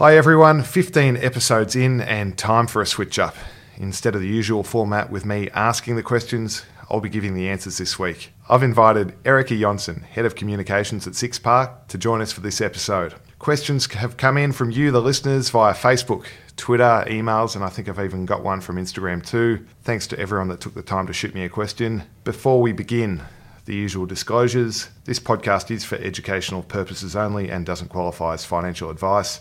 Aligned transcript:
Hi 0.00 0.16
everyone, 0.16 0.62
15 0.62 1.18
episodes 1.18 1.76
in 1.76 2.00
and 2.00 2.38
time 2.38 2.66
for 2.66 2.80
a 2.80 2.86
switch 2.86 3.18
up. 3.18 3.36
Instead 3.76 4.14
of 4.14 4.22
the 4.22 4.26
usual 4.26 4.62
format 4.62 5.10
with 5.10 5.26
me 5.26 5.50
asking 5.50 5.96
the 5.96 6.02
questions, 6.02 6.64
I'll 6.88 7.02
be 7.02 7.10
giving 7.10 7.34
the 7.34 7.50
answers 7.50 7.76
this 7.76 7.98
week. 7.98 8.32
I've 8.48 8.62
invited 8.62 9.12
Erika 9.26 9.52
Jonsson, 9.52 10.02
Head 10.04 10.24
of 10.24 10.36
Communications 10.36 11.06
at 11.06 11.16
Six 11.16 11.38
Park, 11.38 11.88
to 11.88 11.98
join 11.98 12.22
us 12.22 12.32
for 12.32 12.40
this 12.40 12.62
episode. 12.62 13.14
Questions 13.38 13.92
have 13.92 14.16
come 14.16 14.38
in 14.38 14.52
from 14.52 14.70
you, 14.70 14.90
the 14.90 15.02
listeners, 15.02 15.50
via 15.50 15.74
Facebook, 15.74 16.24
Twitter, 16.56 17.04
emails, 17.06 17.54
and 17.54 17.62
I 17.62 17.68
think 17.68 17.86
I've 17.86 18.00
even 18.00 18.24
got 18.24 18.42
one 18.42 18.62
from 18.62 18.76
Instagram 18.76 19.22
too. 19.22 19.66
Thanks 19.82 20.06
to 20.06 20.18
everyone 20.18 20.48
that 20.48 20.62
took 20.62 20.72
the 20.72 20.80
time 20.80 21.08
to 21.08 21.12
shoot 21.12 21.34
me 21.34 21.44
a 21.44 21.50
question. 21.50 22.04
Before 22.24 22.62
we 22.62 22.72
begin, 22.72 23.20
the 23.66 23.74
usual 23.74 24.06
disclosures 24.06 24.88
this 25.04 25.20
podcast 25.20 25.70
is 25.70 25.84
for 25.84 25.96
educational 25.96 26.62
purposes 26.62 27.14
only 27.14 27.50
and 27.50 27.66
doesn't 27.66 27.88
qualify 27.88 28.32
as 28.32 28.46
financial 28.46 28.88
advice, 28.88 29.40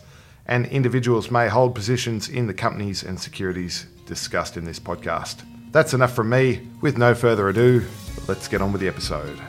and 0.49 0.65
individuals 0.65 1.29
may 1.29 1.47
hold 1.47 1.75
positions 1.75 2.27
in 2.27 2.47
the 2.47 2.53
companies 2.53 3.03
and 3.03 3.17
securities 3.19 3.85
discussed 4.07 4.57
in 4.57 4.65
this 4.65 4.79
podcast. 4.79 5.43
That's 5.71 5.93
enough 5.93 6.13
from 6.13 6.29
me. 6.29 6.67
With 6.81 6.97
no 6.97 7.13
further 7.13 7.47
ado, 7.49 7.85
let's 8.27 8.47
get 8.47 8.59
on 8.59 8.71
with 8.71 8.81
the 8.81 8.87
episode. 8.87 9.39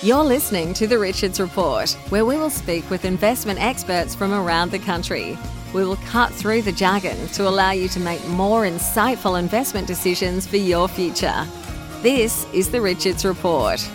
You're 0.00 0.24
listening 0.24 0.72
to 0.74 0.86
The 0.86 0.98
Richards 0.98 1.38
Report, 1.38 1.90
where 2.08 2.24
we 2.24 2.38
will 2.38 2.50
speak 2.50 2.88
with 2.88 3.04
investment 3.04 3.60
experts 3.60 4.14
from 4.14 4.32
around 4.32 4.70
the 4.70 4.78
country. 4.78 5.36
We 5.74 5.84
will 5.84 5.96
cut 6.06 6.32
through 6.32 6.62
the 6.62 6.72
jargon 6.72 7.26
to 7.28 7.46
allow 7.46 7.72
you 7.72 7.88
to 7.88 8.00
make 8.00 8.26
more 8.28 8.62
insightful 8.62 9.38
investment 9.38 9.86
decisions 9.86 10.46
for 10.46 10.56
your 10.56 10.88
future. 10.88 11.46
This 12.00 12.46
is 12.54 12.70
The 12.70 12.80
Richards 12.80 13.26
Report. 13.26 13.86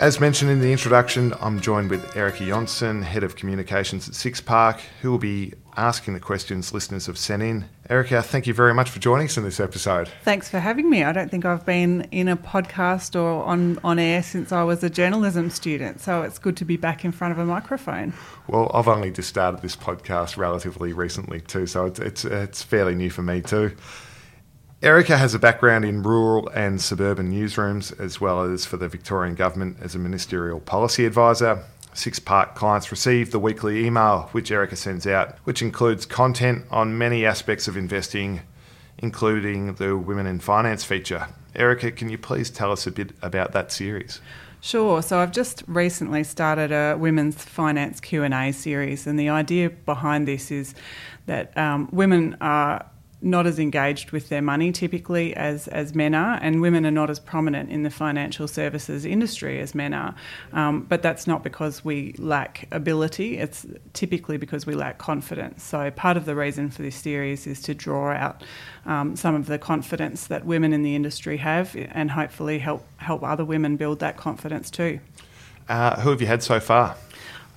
As 0.00 0.18
mentioned 0.18 0.50
in 0.50 0.60
the 0.60 0.72
introduction, 0.72 1.34
I'm 1.42 1.60
joined 1.60 1.90
with 1.90 2.16
Erika 2.16 2.44
Jonsson, 2.44 3.02
Head 3.02 3.22
of 3.22 3.36
Communications 3.36 4.08
at 4.08 4.14
Six 4.14 4.40
Park, 4.40 4.80
who 5.02 5.10
will 5.10 5.18
be 5.18 5.52
asking 5.76 6.14
the 6.14 6.20
questions 6.20 6.72
listeners 6.72 7.04
have 7.04 7.18
sent 7.18 7.42
in. 7.42 7.66
Erika, 7.90 8.22
thank 8.22 8.46
you 8.46 8.54
very 8.54 8.72
much 8.72 8.88
for 8.88 8.98
joining 8.98 9.26
us 9.26 9.36
in 9.36 9.44
this 9.44 9.60
episode. 9.60 10.08
Thanks 10.24 10.48
for 10.48 10.58
having 10.58 10.88
me. 10.88 11.04
I 11.04 11.12
don't 11.12 11.30
think 11.30 11.44
I've 11.44 11.66
been 11.66 12.08
in 12.12 12.28
a 12.28 12.36
podcast 12.38 13.14
or 13.14 13.44
on, 13.44 13.78
on 13.84 13.98
air 13.98 14.22
since 14.22 14.52
I 14.52 14.62
was 14.62 14.82
a 14.82 14.88
journalism 14.88 15.50
student, 15.50 16.00
so 16.00 16.22
it's 16.22 16.38
good 16.38 16.56
to 16.56 16.64
be 16.64 16.78
back 16.78 17.04
in 17.04 17.12
front 17.12 17.32
of 17.32 17.38
a 17.38 17.44
microphone. 17.44 18.14
Well, 18.48 18.70
I've 18.72 18.88
only 18.88 19.10
just 19.10 19.28
started 19.28 19.60
this 19.60 19.76
podcast 19.76 20.38
relatively 20.38 20.94
recently 20.94 21.42
too, 21.42 21.66
so 21.66 21.84
it's, 21.84 22.00
it's, 22.00 22.24
it's 22.24 22.62
fairly 22.62 22.94
new 22.94 23.10
for 23.10 23.20
me 23.20 23.42
too. 23.42 23.76
Erika 24.82 25.18
has 25.18 25.34
a 25.34 25.38
background 25.38 25.84
in 25.84 26.02
rural 26.02 26.48
and 26.54 26.80
suburban 26.80 27.30
newsrooms, 27.30 27.98
as 28.00 28.18
well 28.18 28.40
as 28.40 28.64
for 28.64 28.78
the 28.78 28.88
Victorian 28.88 29.34
Government 29.34 29.76
as 29.82 29.94
a 29.94 29.98
ministerial 29.98 30.58
policy 30.58 31.04
advisor. 31.04 31.62
Six 31.92 32.18
Park 32.18 32.54
clients 32.54 32.90
receive 32.90 33.30
the 33.30 33.38
weekly 33.38 33.84
email 33.84 34.30
which 34.32 34.50
Erika 34.50 34.76
sends 34.76 35.06
out, 35.06 35.36
which 35.44 35.60
includes 35.60 36.06
content 36.06 36.64
on 36.70 36.96
many 36.96 37.26
aspects 37.26 37.68
of 37.68 37.76
investing, 37.76 38.40
including 38.96 39.74
the 39.74 39.98
Women 39.98 40.26
in 40.26 40.40
Finance 40.40 40.82
feature. 40.82 41.26
Erika, 41.54 41.90
can 41.90 42.08
you 42.08 42.16
please 42.16 42.48
tell 42.48 42.72
us 42.72 42.86
a 42.86 42.90
bit 42.90 43.12
about 43.20 43.52
that 43.52 43.70
series? 43.70 44.22
Sure. 44.62 45.02
So 45.02 45.18
I've 45.18 45.32
just 45.32 45.62
recently 45.66 46.24
started 46.24 46.72
a 46.72 46.96
women's 46.96 47.44
finance 47.44 48.00
Q 48.00 48.22
and 48.22 48.32
A 48.32 48.50
series, 48.52 49.06
and 49.06 49.18
the 49.20 49.28
idea 49.28 49.68
behind 49.68 50.26
this 50.26 50.50
is 50.50 50.74
that 51.26 51.54
um, 51.58 51.90
women 51.92 52.38
are 52.40 52.86
not 53.22 53.46
as 53.46 53.58
engaged 53.58 54.12
with 54.12 54.28
their 54.28 54.40
money 54.40 54.72
typically 54.72 55.34
as, 55.36 55.68
as 55.68 55.94
men 55.94 56.14
are, 56.14 56.38
and 56.40 56.60
women 56.60 56.86
are 56.86 56.90
not 56.90 57.10
as 57.10 57.18
prominent 57.18 57.70
in 57.70 57.82
the 57.82 57.90
financial 57.90 58.48
services 58.48 59.04
industry 59.04 59.60
as 59.60 59.74
men 59.74 59.92
are. 59.92 60.14
Um, 60.52 60.82
but 60.82 61.02
that's 61.02 61.26
not 61.26 61.42
because 61.42 61.84
we 61.84 62.14
lack 62.18 62.66
ability, 62.72 63.38
it's 63.38 63.66
typically 63.92 64.36
because 64.36 64.66
we 64.66 64.74
lack 64.74 64.98
confidence. 64.98 65.62
So, 65.62 65.90
part 65.90 66.16
of 66.16 66.24
the 66.24 66.34
reason 66.34 66.70
for 66.70 66.82
this 66.82 66.96
series 66.96 67.46
is 67.46 67.60
to 67.62 67.74
draw 67.74 68.12
out 68.12 68.42
um, 68.86 69.16
some 69.16 69.34
of 69.34 69.46
the 69.46 69.58
confidence 69.58 70.26
that 70.28 70.46
women 70.46 70.72
in 70.72 70.82
the 70.82 70.94
industry 70.94 71.36
have 71.38 71.76
and 71.76 72.10
hopefully 72.10 72.58
help, 72.58 72.86
help 72.96 73.22
other 73.22 73.44
women 73.44 73.76
build 73.76 74.00
that 74.00 74.16
confidence 74.16 74.70
too. 74.70 75.00
Uh, 75.68 76.00
who 76.00 76.10
have 76.10 76.20
you 76.20 76.26
had 76.26 76.42
so 76.42 76.58
far? 76.58 76.96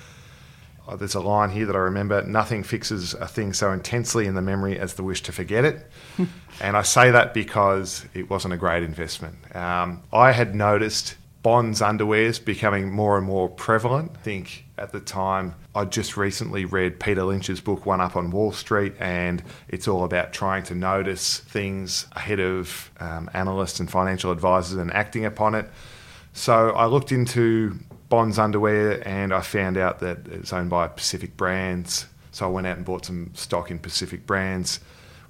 Oh, 0.88 0.96
there's 0.96 1.14
a 1.14 1.20
line 1.20 1.50
here 1.50 1.66
that 1.66 1.76
I 1.76 1.80
remember 1.80 2.22
nothing 2.22 2.62
fixes 2.62 3.12
a 3.12 3.28
thing 3.28 3.52
so 3.52 3.72
intensely 3.72 4.26
in 4.26 4.34
the 4.34 4.42
memory 4.42 4.78
as 4.78 4.94
the 4.94 5.02
wish 5.02 5.20
to 5.24 5.32
forget 5.32 5.66
it. 5.66 5.90
and 6.62 6.78
I 6.78 6.82
say 6.82 7.10
that 7.10 7.34
because 7.34 8.06
it 8.14 8.30
wasn't 8.30 8.54
a 8.54 8.56
great 8.56 8.84
investment. 8.84 9.36
Um, 9.54 10.02
I 10.14 10.32
had 10.32 10.54
noticed 10.54 11.16
bonds 11.42 11.82
underwears 11.82 12.42
becoming 12.42 12.90
more 12.90 13.18
and 13.18 13.26
more 13.26 13.50
prevalent. 13.50 14.12
I 14.14 14.22
think 14.22 14.65
at 14.78 14.92
the 14.92 15.00
time 15.00 15.54
I 15.74 15.84
just 15.84 16.16
recently 16.16 16.64
read 16.64 17.00
Peter 17.00 17.22
Lynch's 17.22 17.60
book 17.60 17.86
One 17.86 18.00
Up 18.00 18.16
on 18.16 18.30
Wall 18.30 18.52
Street, 18.52 18.94
and 19.00 19.42
it's 19.68 19.88
all 19.88 20.04
about 20.04 20.32
trying 20.32 20.62
to 20.64 20.74
notice 20.74 21.38
things 21.38 22.06
ahead 22.12 22.40
of 22.40 22.90
um, 23.00 23.30
analysts 23.32 23.80
and 23.80 23.90
financial 23.90 24.30
advisors 24.32 24.78
and 24.78 24.92
acting 24.92 25.24
upon 25.24 25.54
it. 25.54 25.68
So 26.32 26.70
I 26.70 26.86
looked 26.86 27.12
into 27.12 27.78
Bonds 28.08 28.38
underwear 28.38 29.06
and 29.08 29.32
I 29.32 29.40
found 29.40 29.76
out 29.76 30.00
that 30.00 30.28
it's 30.28 30.52
owned 30.52 30.70
by 30.70 30.86
Pacific 30.86 31.36
Brands. 31.36 32.06
So 32.30 32.46
I 32.46 32.48
went 32.50 32.66
out 32.66 32.76
and 32.76 32.84
bought 32.84 33.06
some 33.06 33.30
stock 33.34 33.70
in 33.70 33.78
Pacific 33.78 34.26
Brands, 34.26 34.80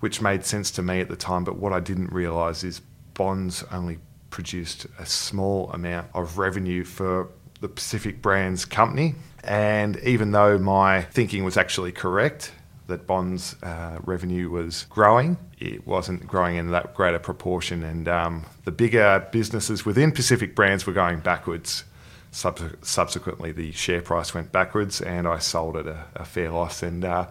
which 0.00 0.20
made 0.20 0.44
sense 0.44 0.70
to 0.72 0.82
me 0.82 1.00
at 1.00 1.08
the 1.08 1.16
time. 1.16 1.44
But 1.44 1.56
what 1.56 1.72
I 1.72 1.80
didn't 1.80 2.12
realise 2.12 2.64
is 2.64 2.82
Bonds 3.14 3.64
only 3.70 3.98
produced 4.30 4.86
a 4.98 5.06
small 5.06 5.70
amount 5.70 6.08
of 6.12 6.36
revenue 6.36 6.84
for 6.84 7.28
the 7.60 7.68
Pacific 7.68 8.20
Brands 8.20 8.64
company. 8.64 9.14
And 9.46 9.96
even 9.98 10.32
though 10.32 10.58
my 10.58 11.02
thinking 11.02 11.44
was 11.44 11.56
actually 11.56 11.92
correct, 11.92 12.52
that 12.88 13.06
bonds 13.06 13.56
uh, 13.62 13.98
revenue 14.04 14.50
was 14.50 14.86
growing. 14.90 15.38
It 15.58 15.86
wasn't 15.86 16.26
growing 16.26 16.56
in 16.56 16.70
that 16.72 16.94
greater 16.94 17.18
proportion, 17.18 17.82
and 17.82 18.08
um, 18.08 18.46
the 18.64 18.72
bigger 18.72 19.26
businesses 19.32 19.84
within 19.84 20.12
Pacific 20.12 20.54
Brands 20.54 20.86
were 20.86 20.92
going 20.92 21.20
backwards. 21.20 21.84
Sub- 22.30 22.84
subsequently, 22.84 23.52
the 23.52 23.72
share 23.72 24.02
price 24.02 24.34
went 24.34 24.52
backwards, 24.52 25.00
and 25.00 25.26
I 25.26 25.38
sold 25.38 25.76
at 25.76 25.86
a, 25.86 26.04
a 26.16 26.24
fair 26.24 26.50
loss, 26.50 26.82
and 26.82 27.04
uh, 27.04 27.26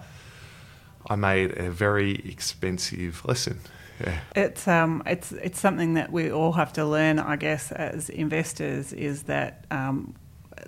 I 1.08 1.16
made 1.16 1.58
a 1.58 1.70
very 1.70 2.16
expensive 2.28 3.24
lesson. 3.26 3.60
Yeah. 4.00 4.20
It's 4.36 4.68
um, 4.68 5.04
it's 5.06 5.32
it's 5.32 5.60
something 5.60 5.94
that 5.94 6.12
we 6.12 6.32
all 6.32 6.54
have 6.54 6.74
to 6.74 6.86
learn, 6.86 7.20
I 7.20 7.36
guess, 7.36 7.72
as 7.72 8.10
investors, 8.10 8.92
is 8.92 9.24
that 9.24 9.66
um, 9.72 10.16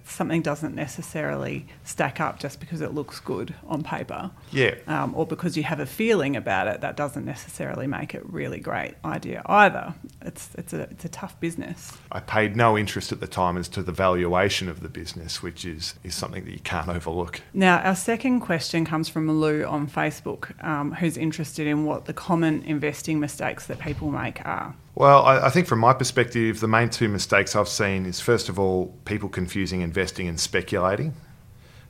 something 0.09 0.41
doesn't 0.41 0.75
necessarily 0.75 1.65
stack 1.83 2.19
up 2.19 2.39
just 2.39 2.59
because 2.59 2.81
it 2.81 2.93
looks 2.93 3.19
good 3.19 3.53
on 3.67 3.83
paper. 3.83 4.31
Yeah. 4.51 4.75
Um, 4.87 5.13
or 5.15 5.25
because 5.25 5.57
you 5.57 5.63
have 5.63 5.79
a 5.79 5.85
feeling 5.85 6.35
about 6.35 6.67
it, 6.67 6.81
that 6.81 6.95
doesn't 6.95 7.25
necessarily 7.25 7.87
make 7.87 8.15
it 8.15 8.23
really 8.25 8.59
great 8.59 8.95
idea 9.03 9.41
either. 9.45 9.93
It's 10.21 10.49
it's 10.55 10.73
a 10.73 10.81
it's 10.81 11.05
a 11.05 11.09
tough 11.09 11.39
business. 11.39 11.97
I 12.11 12.19
paid 12.19 12.55
no 12.55 12.77
interest 12.77 13.11
at 13.11 13.19
the 13.19 13.27
time 13.27 13.57
as 13.57 13.67
to 13.69 13.83
the 13.83 13.91
valuation 13.91 14.69
of 14.69 14.81
the 14.81 14.89
business, 14.89 15.43
which 15.43 15.65
is 15.65 15.95
is 16.03 16.15
something 16.15 16.45
that 16.45 16.51
you 16.51 16.59
can't 16.59 16.89
overlook. 16.89 17.41
Now, 17.53 17.79
our 17.79 17.95
second 17.95 18.41
question 18.41 18.85
comes 18.85 19.09
from 19.09 19.29
Lou 19.29 19.65
on 19.65 19.87
Facebook, 19.87 20.61
um, 20.63 20.93
who's 20.93 21.17
interested 21.17 21.67
in 21.67 21.85
what 21.85 22.05
the 22.05 22.13
common 22.13 22.63
investing 22.63 23.19
mistakes 23.19 23.67
that 23.67 23.79
people 23.79 24.11
make 24.11 24.45
are. 24.45 24.75
Well, 24.97 25.23
I, 25.25 25.45
I, 25.45 25.49
think 25.51 25.67
from 25.67 25.77
my 25.77 25.93
perspective, 25.93 26.59
the 26.59 26.67
main 26.67 26.89
two 26.89 27.07
mistakes 27.07 27.55
I've 27.55 27.67
seen 27.69 28.07
is 28.07 28.19
first 28.19 28.49
of 28.49 28.57
all, 28.57 28.97
people 29.05 29.29
confusing 29.29 29.81
investing 29.81 30.27
and 30.27 30.39
speculating. 30.39 31.13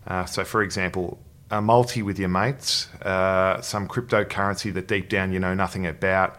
Uh, 0.05 0.25
so, 0.25 0.43
for 0.43 0.61
example, 0.61 1.17
a 1.49 1.61
multi 1.61 2.01
with 2.01 2.19
your 2.19 2.27
mates, 2.27 2.93
uh, 3.03 3.61
some 3.61 3.87
cryptocurrency 3.87 4.73
that 4.73 4.89
deep 4.89 5.07
down 5.07 5.31
you 5.31 5.39
know 5.39 5.53
nothing 5.53 5.87
about, 5.87 6.37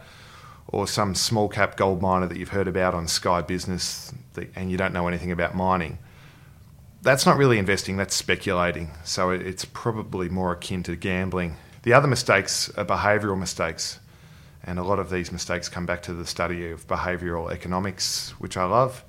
or 0.66 0.86
some 0.86 1.14
small 1.14 1.48
cap 1.48 1.78
gold 1.78 2.02
miner 2.02 2.26
that 2.26 2.36
you've 2.36 2.50
heard 2.50 2.68
about 2.68 2.92
on 2.92 3.08
Sky 3.08 3.40
Business 3.40 4.12
that, 4.34 4.54
and 4.54 4.70
you 4.70 4.76
don't 4.76 4.92
know 4.92 5.08
anything 5.08 5.32
about 5.32 5.54
mining. 5.54 5.98
That's 7.00 7.24
not 7.24 7.38
really 7.38 7.56
investing, 7.56 7.96
that's 7.96 8.14
speculating. 8.14 8.90
So, 9.04 9.30
it, 9.30 9.40
it's 9.40 9.64
probably 9.64 10.28
more 10.28 10.52
akin 10.52 10.82
to 10.82 10.96
gambling. 10.96 11.56
The 11.84 11.94
other 11.94 12.08
mistakes 12.08 12.68
are 12.76 12.84
behavioural 12.84 13.38
mistakes. 13.38 14.00
And 14.64 14.78
a 14.78 14.82
lot 14.82 14.98
of 14.98 15.10
these 15.10 15.32
mistakes 15.32 15.68
come 15.68 15.86
back 15.86 16.02
to 16.02 16.12
the 16.12 16.26
study 16.26 16.70
of 16.70 16.86
behavioural 16.86 17.50
economics, 17.50 18.30
which 18.38 18.56
I 18.56 18.64
love. 18.64 19.04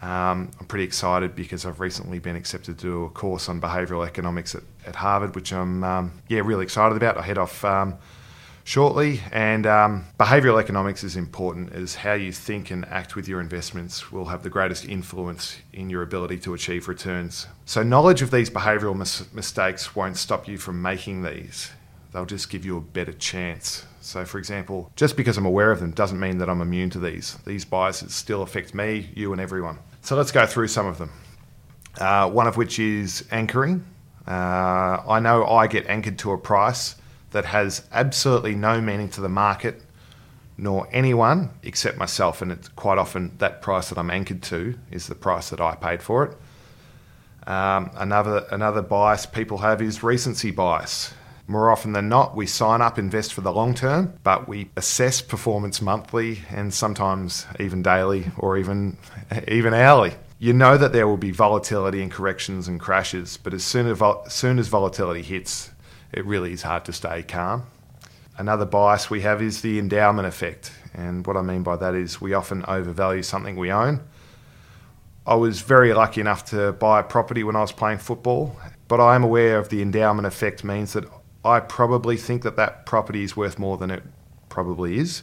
Um, 0.00 0.50
I'm 0.60 0.66
pretty 0.66 0.84
excited 0.84 1.34
because 1.34 1.66
I've 1.66 1.80
recently 1.80 2.18
been 2.18 2.36
accepted 2.36 2.78
to 2.78 2.86
do 2.86 3.04
a 3.04 3.10
course 3.10 3.48
on 3.48 3.60
behavioural 3.60 4.06
economics 4.06 4.54
at, 4.54 4.62
at 4.86 4.94
Harvard, 4.94 5.34
which 5.34 5.52
I'm 5.52 5.82
um, 5.82 6.12
yeah 6.28 6.40
really 6.44 6.62
excited 6.62 6.96
about. 6.96 7.16
I 7.16 7.22
head 7.22 7.38
off 7.38 7.64
um, 7.64 7.96
shortly, 8.62 9.20
and 9.32 9.66
um, 9.66 10.04
behavioural 10.20 10.60
economics 10.60 11.02
is 11.02 11.16
important. 11.16 11.72
As 11.72 11.96
how 11.96 12.12
you 12.12 12.30
think 12.30 12.70
and 12.70 12.84
act 12.86 13.16
with 13.16 13.26
your 13.26 13.40
investments 13.40 14.12
will 14.12 14.26
have 14.26 14.44
the 14.44 14.50
greatest 14.50 14.84
influence 14.84 15.56
in 15.72 15.90
your 15.90 16.02
ability 16.02 16.38
to 16.40 16.54
achieve 16.54 16.86
returns. 16.86 17.48
So 17.64 17.82
knowledge 17.82 18.22
of 18.22 18.30
these 18.30 18.50
behavioural 18.50 18.96
mis- 18.96 19.32
mistakes 19.32 19.96
won't 19.96 20.16
stop 20.16 20.46
you 20.46 20.58
from 20.58 20.80
making 20.80 21.22
these. 21.22 21.72
They'll 22.12 22.26
just 22.26 22.50
give 22.50 22.64
you 22.64 22.76
a 22.76 22.80
better 22.80 23.12
chance. 23.12 23.84
So, 24.08 24.24
for 24.24 24.38
example, 24.38 24.90
just 24.96 25.18
because 25.18 25.36
I'm 25.36 25.44
aware 25.44 25.70
of 25.70 25.80
them 25.80 25.90
doesn't 25.90 26.18
mean 26.18 26.38
that 26.38 26.48
I'm 26.48 26.62
immune 26.62 26.88
to 26.90 26.98
these. 26.98 27.36
These 27.44 27.66
biases 27.66 28.14
still 28.14 28.40
affect 28.40 28.74
me, 28.74 29.10
you, 29.14 29.32
and 29.32 29.40
everyone. 29.40 29.80
So, 30.00 30.16
let's 30.16 30.32
go 30.32 30.46
through 30.46 30.68
some 30.68 30.86
of 30.86 30.96
them. 30.96 31.10
Uh, 32.00 32.30
one 32.30 32.46
of 32.46 32.56
which 32.56 32.78
is 32.78 33.26
anchoring. 33.30 33.84
Uh, 34.26 35.02
I 35.06 35.20
know 35.20 35.46
I 35.46 35.66
get 35.66 35.86
anchored 35.88 36.18
to 36.20 36.32
a 36.32 36.38
price 36.38 36.96
that 37.32 37.44
has 37.44 37.86
absolutely 37.92 38.54
no 38.54 38.80
meaning 38.80 39.10
to 39.10 39.20
the 39.20 39.28
market 39.28 39.82
nor 40.56 40.88
anyone 40.90 41.50
except 41.62 41.98
myself, 41.98 42.40
and 42.40 42.50
it's 42.50 42.68
quite 42.68 42.96
often 42.96 43.36
that 43.38 43.60
price 43.60 43.90
that 43.90 43.98
I'm 43.98 44.10
anchored 44.10 44.42
to 44.44 44.78
is 44.90 45.06
the 45.06 45.16
price 45.16 45.50
that 45.50 45.60
I 45.60 45.74
paid 45.74 46.02
for 46.02 46.24
it. 46.24 46.36
Um, 47.46 47.90
another 47.94 48.46
another 48.50 48.80
bias 48.80 49.26
people 49.26 49.58
have 49.58 49.82
is 49.82 50.02
recency 50.02 50.50
bias. 50.50 51.12
More 51.50 51.70
often 51.70 51.92
than 51.92 52.10
not, 52.10 52.36
we 52.36 52.46
sign 52.46 52.82
up, 52.82 52.98
invest 52.98 53.32
for 53.32 53.40
the 53.40 53.50
long 53.50 53.72
term, 53.74 54.12
but 54.22 54.46
we 54.46 54.70
assess 54.76 55.22
performance 55.22 55.80
monthly 55.80 56.42
and 56.50 56.74
sometimes 56.74 57.46
even 57.58 57.82
daily 57.82 58.26
or 58.36 58.58
even 58.58 58.98
even 59.48 59.72
hourly. 59.72 60.12
You 60.38 60.52
know 60.52 60.76
that 60.76 60.92
there 60.92 61.08
will 61.08 61.16
be 61.16 61.30
volatility 61.30 62.02
and 62.02 62.12
corrections 62.12 62.68
and 62.68 62.78
crashes, 62.78 63.38
but 63.38 63.54
as 63.54 63.64
soon 63.64 63.86
as, 63.86 64.00
soon 64.32 64.58
as 64.58 64.68
volatility 64.68 65.22
hits, 65.22 65.70
it 66.12 66.26
really 66.26 66.52
is 66.52 66.62
hard 66.62 66.84
to 66.84 66.92
stay 66.92 67.22
calm. 67.22 67.64
Another 68.36 68.66
bias 68.66 69.08
we 69.08 69.22
have 69.22 69.40
is 69.40 69.62
the 69.62 69.78
endowment 69.78 70.28
effect. 70.28 70.70
And 70.92 71.26
what 71.26 71.38
I 71.38 71.42
mean 71.42 71.62
by 71.62 71.76
that 71.76 71.94
is 71.94 72.20
we 72.20 72.34
often 72.34 72.62
overvalue 72.68 73.22
something 73.22 73.56
we 73.56 73.72
own. 73.72 74.02
I 75.26 75.34
was 75.34 75.62
very 75.62 75.92
lucky 75.94 76.20
enough 76.20 76.44
to 76.50 76.72
buy 76.72 77.00
a 77.00 77.02
property 77.02 77.42
when 77.42 77.56
I 77.56 77.60
was 77.62 77.72
playing 77.72 77.98
football, 77.98 78.56
but 78.86 79.00
I 79.00 79.14
am 79.14 79.24
aware 79.24 79.58
of 79.58 79.70
the 79.70 79.82
endowment 79.82 80.26
effect 80.26 80.62
means 80.62 80.92
that 80.92 81.04
I 81.48 81.60
probably 81.60 82.16
think 82.16 82.42
that 82.42 82.56
that 82.56 82.86
property 82.86 83.22
is 83.22 83.36
worth 83.36 83.58
more 83.58 83.76
than 83.76 83.90
it 83.90 84.02
probably 84.48 84.98
is. 84.98 85.22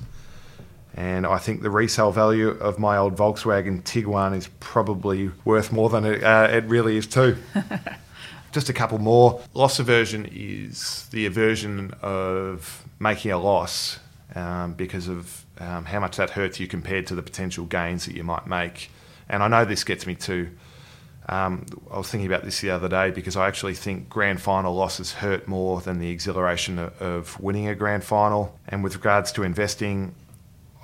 And 0.96 1.26
I 1.26 1.38
think 1.40 1.62
the 1.62 1.70
resale 1.70 2.12
value 2.12 2.50
of 2.50 2.80
my 2.80 2.98
old 2.98 3.18
Volkswagen 3.18 3.84
Tiguan 3.84 4.36
is 4.36 4.48
probably 4.62 5.30
worth 5.44 5.72
more 5.72 5.90
than 5.90 6.06
it, 6.06 6.24
uh, 6.24 6.48
it 6.50 6.64
really 6.66 6.96
is 6.96 7.06
too. 7.06 7.38
Just 8.54 8.70
a 8.70 8.74
couple 8.74 8.98
more. 9.00 9.42
Loss 9.54 9.80
aversion 9.80 10.30
is 10.32 11.08
the 11.12 11.26
aversion 11.26 11.94
of 12.02 12.86
making 13.00 13.32
a 13.32 13.38
loss 13.38 14.00
um, 14.36 14.74
because 14.74 15.10
of 15.10 15.46
um, 15.60 15.84
how 15.84 16.00
much 16.00 16.16
that 16.16 16.30
hurts 16.30 16.62
you 16.62 16.68
compared 16.68 17.08
to 17.08 17.16
the 17.16 17.22
potential 17.22 17.66
gains 17.66 18.06
that 18.06 18.16
you 18.16 18.24
might 18.24 18.48
make. 18.48 18.90
And 19.28 19.44
I 19.44 19.50
know 19.50 19.66
this 19.66 19.84
gets 19.84 20.08
me 20.08 20.16
to 20.16 20.50
um, 21.28 21.66
I 21.90 21.98
was 21.98 22.10
thinking 22.10 22.28
about 22.28 22.44
this 22.44 22.62
the 22.62 22.70
other 22.70 22.88
day 22.88 23.10
because 23.10 23.36
I 23.36 23.48
actually 23.48 23.74
think 23.74 24.10
grand 24.10 24.42
final 24.42 24.76
losses 24.76 25.14
hurt 25.14 25.48
more 25.48 25.82
than 25.82 26.00
the 26.00 26.10
exhilaration 26.10 26.78
of, 26.78 27.40
winning 27.40 27.68
a 27.68 27.76
grand 27.76 28.04
final. 28.04 28.58
And 28.68 28.84
with 28.84 28.96
regards 28.96 29.32
to 29.34 29.44
investing, 29.44 30.14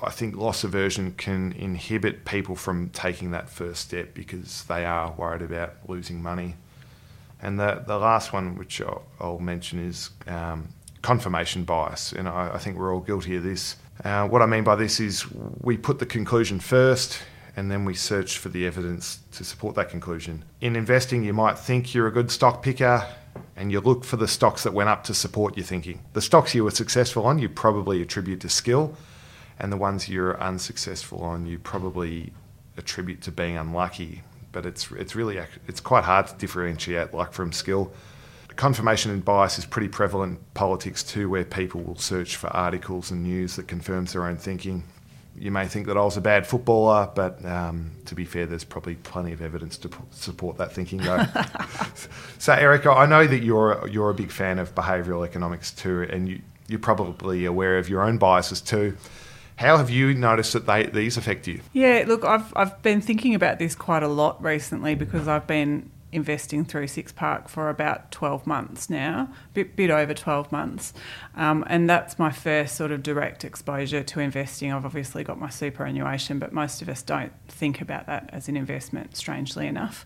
I 0.01 0.09
think 0.09 0.35
loss 0.35 0.63
aversion 0.63 1.11
can 1.13 1.51
inhibit 1.53 2.25
people 2.25 2.55
from 2.55 2.89
taking 2.89 3.31
that 3.31 3.49
first 3.49 3.81
step 3.81 4.15
because 4.15 4.63
they 4.63 4.83
are 4.83 5.11
worried 5.11 5.43
about 5.43 5.73
losing 5.88 6.23
money. 6.23 6.55
And 7.39 7.59
the, 7.59 7.83
the 7.85 7.97
last 7.97 8.33
one, 8.33 8.55
which 8.55 8.81
I'll, 8.81 9.03
I'll 9.19 9.39
mention, 9.39 9.85
is 9.85 10.09
um, 10.25 10.69
confirmation 11.03 11.65
bias. 11.65 12.13
And 12.13 12.27
I, 12.27 12.51
I, 12.53 12.57
think 12.57 12.77
we're 12.77 12.93
all 12.93 12.99
guilty 12.99 13.35
of 13.35 13.43
this. 13.43 13.75
Uh, 14.03 14.27
what 14.27 14.41
I 14.41 14.47
mean 14.47 14.63
by 14.63 14.75
this 14.75 14.99
is 14.99 15.25
we 15.61 15.77
put 15.77 15.99
the 15.99 16.05
conclusion 16.05 16.59
first 16.59 17.19
and 17.56 17.69
then 17.69 17.86
we 17.86 17.94
search 17.94 18.38
for 18.38 18.50
the 18.50 18.65
evidence 18.65 19.19
to 19.33 19.44
support 19.44 19.75
that 19.75 19.89
conclusion. 19.89 20.44
In 20.62 20.75
investing, 20.75 21.24
you 21.24 21.33
might 21.33 21.57
think 21.57 21.94
you're 21.94 22.07
a 22.07 22.12
good 22.12 22.31
stock 22.31 22.63
picker 22.63 23.06
and 23.56 23.71
you 23.71 23.80
look 23.80 24.03
for 24.03 24.18
the 24.18 24.27
stocks 24.27 24.63
that 24.63 24.74
went 24.74 24.89
up 24.89 25.03
to 25.06 25.13
support 25.13 25.57
your 25.57 25.65
thinking. 25.65 26.01
The 26.13 26.21
stocks 26.21 26.56
you 26.56 26.63
were 26.63 26.71
successful 26.71 27.25
on, 27.25 27.39
you 27.39 27.50
probably 27.50 28.01
attribute 28.01 28.42
to 28.42 28.50
skill, 28.50 28.95
and 29.59 29.71
the 29.71 29.77
ones 29.77 30.09
you're 30.09 30.42
unsuccessful 30.42 31.21
on, 31.24 31.45
you 31.45 31.59
probably 31.59 32.33
attribute 32.77 33.21
to 33.21 33.31
being 33.31 33.57
unlucky. 33.57 34.24
But 34.51 34.65
it's 34.65 34.92
it's 34.92 35.15
really 35.15 35.39
it's 35.68 35.80
quite 35.80 36.03
hard 36.03 36.27
to 36.27 36.36
differentiate 36.36 37.13
luck 37.13 37.33
from 37.33 37.51
skill. 37.51 37.94
Confirmation 38.57 39.12
and 39.12 39.24
bias 39.24 39.57
is 39.57 39.65
pretty 39.65 39.88
prevalent 39.88 40.38
in 40.38 40.45
politics 40.53 41.03
too, 41.03 41.30
where 41.30 41.45
people 41.45 41.81
will 41.81 41.98
search 41.98 42.36
for 42.36 42.48
articles 42.48 43.12
and 43.12 43.24
news 43.24 43.56
that 43.56 43.68
confirms 43.68 44.12
their 44.12 44.25
own 44.25 44.36
thinking 44.36 44.83
you 45.37 45.51
may 45.51 45.67
think 45.67 45.87
that 45.87 45.97
I 45.97 46.03
was 46.03 46.17
a 46.17 46.21
bad 46.21 46.45
footballer, 46.45 47.09
but 47.15 47.43
um, 47.45 47.91
to 48.05 48.15
be 48.15 48.25
fair, 48.25 48.45
there's 48.45 48.63
probably 48.63 48.95
plenty 48.95 49.31
of 49.31 49.41
evidence 49.41 49.77
to 49.79 49.89
p- 49.89 49.97
support 50.11 50.57
that 50.57 50.73
thinking, 50.73 50.99
though. 50.99 51.25
so, 52.37 52.53
Erika, 52.53 52.91
I 52.91 53.05
know 53.05 53.25
that 53.25 53.41
you're 53.43 53.87
you're 53.87 54.09
a 54.09 54.13
big 54.13 54.31
fan 54.31 54.59
of 54.59 54.75
behavioural 54.75 55.25
economics 55.25 55.71
too, 55.71 56.07
and 56.09 56.27
you, 56.27 56.41
you're 56.67 56.79
probably 56.79 57.45
aware 57.45 57.77
of 57.77 57.89
your 57.89 58.01
own 58.01 58.17
biases 58.17 58.61
too. 58.61 58.97
How 59.55 59.77
have 59.77 59.89
you 59.89 60.13
noticed 60.13 60.53
that 60.53 60.65
they, 60.65 60.88
these 60.88 61.17
affect 61.17 61.47
you? 61.47 61.61
Yeah, 61.71 62.03
look, 62.07 62.25
I've 62.25 62.51
I've 62.55 62.81
been 62.81 63.00
thinking 63.00 63.33
about 63.33 63.57
this 63.59 63.75
quite 63.75 64.03
a 64.03 64.07
lot 64.07 64.41
recently 64.43 64.95
because 64.95 65.27
I've 65.27 65.47
been 65.47 65.91
investing 66.12 66.65
through 66.65 66.88
Six 66.88 67.12
Park 67.12 67.48
for 67.48 67.70
about 67.70 68.12
12 68.12 68.46
months 68.46 68.89
now, 68.89 69.30
a 69.32 69.53
bit, 69.53 69.75
bit 69.75 69.89
over 69.89 70.13
12 70.13 70.51
months. 70.51 70.94
Um, 71.36 71.63
and 71.68 71.89
that's 71.89 72.20
my 72.20 72.32
first 72.32 72.75
sort 72.75 72.91
of 72.91 73.01
direct 73.01 73.46
exposure 73.46 74.03
to 74.03 74.20
investing. 74.20 74.72
I've 74.72 74.86
obviously 74.86 75.24
got 75.24 75.39
my 75.39 75.50
superannuation, 75.50 76.39
but 76.39 76.51
most 76.53 76.82
of 76.82 76.89
us 76.89 77.01
don't 77.01 77.34
think 77.48 77.82
about 77.82 78.08
that 78.08 78.30
as 78.34 78.50
an 78.50 78.58
investment, 78.58 79.15
strangely 79.15 79.68
enough. 79.68 80.06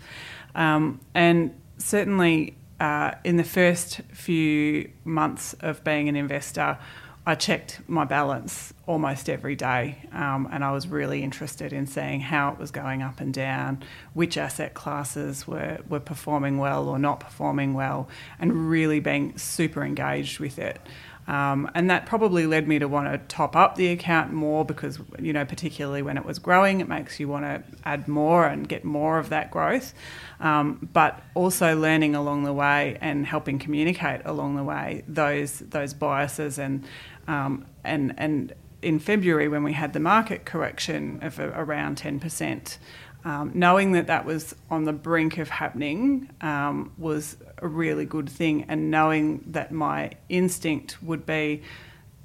Um, 0.54 1.00
and 1.14 1.60
certainly 1.78 2.56
uh, 2.80 3.12
in 3.24 3.38
the 3.38 3.44
first 3.44 4.02
few 4.12 4.92
months 5.04 5.54
of 5.62 5.84
being 5.84 6.10
an 6.10 6.16
investor, 6.16 6.78
I 7.28 7.34
checked 7.34 7.82
my 7.88 8.06
balance 8.06 8.72
almost 8.86 9.30
every 9.30 9.56
day, 9.56 9.98
um, 10.12 10.48
and 10.52 10.64
I 10.64 10.72
was 10.72 10.88
really 10.88 11.24
interested 11.24 11.74
in 11.74 11.88
seeing 11.88 12.20
how 12.20 12.52
it 12.52 12.60
was 12.60 12.70
going 12.70 13.02
up 13.02 13.20
and 13.20 13.34
down, 13.34 13.84
which 14.14 14.38
asset 14.38 14.76
classes 14.76 15.48
were, 15.48 15.80
were 15.90 16.00
performing 16.00 16.60
well 16.60 16.88
or 16.88 17.00
not 17.00 17.20
performing 17.20 17.74
well, 17.74 18.08
and 18.40 18.70
really 18.70 19.00
being 19.00 19.36
super 19.40 19.84
engaged 19.84 20.40
with 20.40 20.60
it. 20.60 20.80
Um, 21.28 21.72
and 21.74 21.90
that 21.90 22.06
probably 22.06 22.46
led 22.46 22.68
me 22.68 22.78
to 22.78 22.88
want 22.88 23.12
to 23.12 23.18
top 23.36 23.56
up 23.56 23.76
the 23.76 23.88
account 23.88 24.32
more 24.32 24.64
because, 24.64 25.00
you 25.20 25.34
know, 25.34 25.44
particularly 25.44 26.04
when 26.04 26.18
it 26.18 26.26
was 26.26 26.38
growing, 26.38 26.82
it 26.82 26.88
makes 26.88 27.20
you 27.20 27.28
want 27.28 27.46
to 27.46 27.64
add 27.84 28.08
more 28.08 28.46
and 28.46 28.70
get 28.70 28.84
more 28.84 29.18
of 29.18 29.30
that 29.30 29.50
growth. 29.50 29.94
Um, 30.40 30.88
but 30.94 31.24
also 31.34 31.76
learning 31.76 32.14
along 32.14 32.44
the 32.44 32.54
way 32.54 32.98
and 33.02 33.26
helping 33.26 33.58
communicate 33.58 34.22
along 34.26 34.56
the 34.56 34.64
way 34.64 35.04
those 35.08 35.60
those 35.60 35.94
biases 35.94 36.60
and 36.60 36.86
um, 37.28 37.66
and 37.84 38.14
and 38.18 38.54
in 38.82 39.00
February 39.00 39.48
when 39.48 39.64
we 39.64 39.74
had 39.74 39.94
the 39.94 40.00
market 40.00 40.46
correction 40.46 41.20
of 41.24 41.40
around 41.40 41.98
ten 41.98 42.20
percent. 42.20 42.78
Um, 43.26 43.52
knowing 43.54 43.92
that 43.94 44.08
that 44.08 44.24
was 44.24 44.56
on 44.70 44.86
the 44.86 44.94
brink 44.94 45.38
of 45.40 45.50
happening 45.50 46.30
um, 46.42 46.94
was 46.98 47.38
a 47.58 47.68
really 47.68 48.06
good 48.06 48.30
thing, 48.30 48.66
and 48.68 48.90
knowing 48.90 49.44
that 49.48 49.72
my 49.72 50.12
instinct 50.30 51.02
would 51.04 51.26
be, 51.26 51.64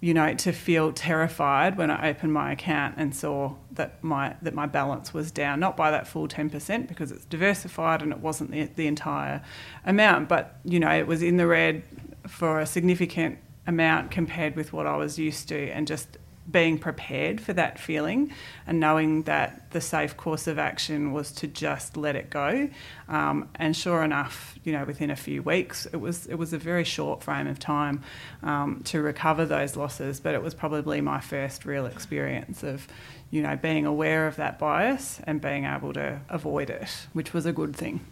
you 0.01 0.15
know, 0.15 0.35
to 0.35 0.53
feel 0.53 0.93
terrified 0.93 1.77
when 1.77 1.91
I 1.91 2.11
opened 2.11 2.33
my 2.33 2.53
account 2.53 2.95
and 2.99 3.15
saw 3.15 3.55
that 3.73 4.03
my 4.05 4.37
that 4.43 4.55
my 4.55 4.67
balance 4.67 5.15
was 5.15 5.31
down, 5.31 5.59
not 5.59 5.77
by 5.77 5.91
that 5.91 6.07
full 6.07 6.29
ten 6.29 6.51
percent 6.51 6.87
because 6.87 7.11
it's 7.11 7.25
diversified 7.25 8.03
and 8.03 8.13
it 8.13 8.19
wasn't 8.21 8.51
the, 8.51 8.65
the 8.77 8.87
entire 8.87 9.43
amount, 9.85 10.29
but 10.29 10.61
you 10.65 10.79
know, 10.79 10.91
it 10.91 11.07
was 11.07 11.23
in 11.23 11.37
the 11.39 11.47
red 11.47 11.83
for 12.29 12.61
a 12.61 12.67
significant 12.67 13.39
amount 13.67 14.11
compared 14.11 14.57
with 14.57 14.73
what 14.73 14.87
I 14.87 14.97
was 14.97 15.19
used 15.19 15.49
to, 15.49 15.71
and 15.71 15.87
just 15.87 16.19
being 16.51 16.79
prepared 16.79 17.41
for 17.41 17.53
that 17.53 17.79
feeling 17.79 18.33
and 18.67 18.81
knowing 18.81 19.23
that 19.23 19.71
the 19.71 19.81
safe 19.81 20.17
course 20.17 20.47
of 20.47 20.59
action 20.59 21.13
was 21.13 21.31
to 21.33 21.47
just 21.47 21.97
let 21.97 22.17
it 22.17 22.31
go. 22.31 22.69
Um, 23.09 23.49
and 23.57 23.77
sure 23.77 24.03
enough, 24.03 24.59
you 24.65 24.73
know, 24.73 24.85
within 24.85 25.11
a 25.11 25.17
few 25.17 25.43
weeks, 25.43 25.87
it 25.87 25.97
was 25.97 26.27
it 26.27 26.37
was 26.37 26.53
a 26.53 26.59
very 26.59 26.85
short 26.85 27.23
frame 27.23 27.47
of 27.47 27.59
time 27.59 28.03
um, 28.43 28.83
to 28.85 29.01
recover 29.03 29.45
those 29.45 29.77
losses. 29.77 30.21
But 30.21 30.35
it 30.35 30.43
was 30.43 30.55
probably 30.55 31.01
my 31.01 31.21
first 31.21 31.65
real 31.65 31.87
experience 31.87 32.63
of, 32.63 32.87
you 33.31 33.43
know, 33.43 33.57
being 33.57 33.87
aware 33.87 34.27
of 34.27 34.37
that 34.37 34.59
bias 34.59 35.21
and 35.25 35.41
being 35.41 35.65
able 35.65 35.93
to 35.93 36.21
avoid 36.29 36.71
it, 36.71 36.89
which 37.13 37.33
was 37.33 37.47
a 37.47 37.53
good 37.53 37.77
thing. 37.77 38.05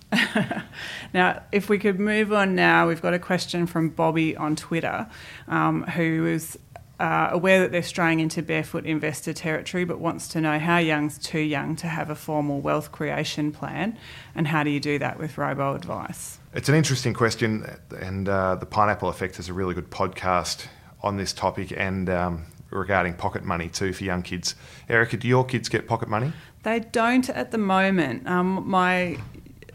now, 1.14 1.42
if 1.52 1.68
we 1.68 1.78
could 1.78 1.98
move 1.98 2.32
on 2.32 2.54
now, 2.54 2.88
we've 2.88 3.02
got 3.02 3.14
a 3.14 3.18
question 3.18 3.66
from 3.66 3.88
Bobby 3.88 4.36
on 4.36 4.56
Twitter, 4.56 5.08
um, 5.48 5.82
who 5.84 6.26
is 6.26 6.58
uh, 6.98 7.28
aware 7.30 7.60
that 7.60 7.70
they're 7.70 7.82
straying 7.82 8.20
into 8.20 8.42
barefoot 8.42 8.84
investor 8.84 9.32
territory, 9.32 9.84
but 9.84 10.00
wants 10.00 10.28
to 10.28 10.40
know 10.40 10.58
how 10.58 10.78
young's 10.78 11.18
too 11.18 11.38
young 11.38 11.76
to 11.76 11.86
have 11.86 12.10
a 12.10 12.14
formal 12.14 12.60
wealth 12.60 12.90
creation 12.90 13.52
plan, 13.52 13.96
and 14.34 14.48
how 14.48 14.62
do 14.64 14.70
you 14.70 14.80
do 14.80 14.98
that 14.98 15.18
with 15.18 15.38
robo 15.38 15.74
advice? 15.74 16.38
It's 16.54 16.68
an 16.68 16.74
interesting 16.74 17.14
question, 17.14 17.66
and 18.00 18.28
uh, 18.28 18.56
the 18.56 18.66
Pineapple 18.66 19.12
Project 19.12 19.38
is 19.38 19.48
a 19.48 19.52
really 19.52 19.74
good 19.74 19.90
podcast 19.90 20.66
on 21.02 21.16
this 21.16 21.32
topic 21.32 21.72
and 21.76 22.10
um, 22.10 22.46
regarding 22.70 23.14
pocket 23.14 23.44
money 23.44 23.68
too 23.68 23.92
for 23.92 24.04
young 24.04 24.22
kids. 24.22 24.54
Erika, 24.88 25.16
do 25.16 25.28
your 25.28 25.44
kids 25.44 25.68
get 25.68 25.86
pocket 25.86 26.08
money? 26.08 26.32
They 26.64 26.80
don't 26.80 27.30
at 27.30 27.52
the 27.52 27.58
moment. 27.58 28.26
Um, 28.26 28.68
my 28.68 29.18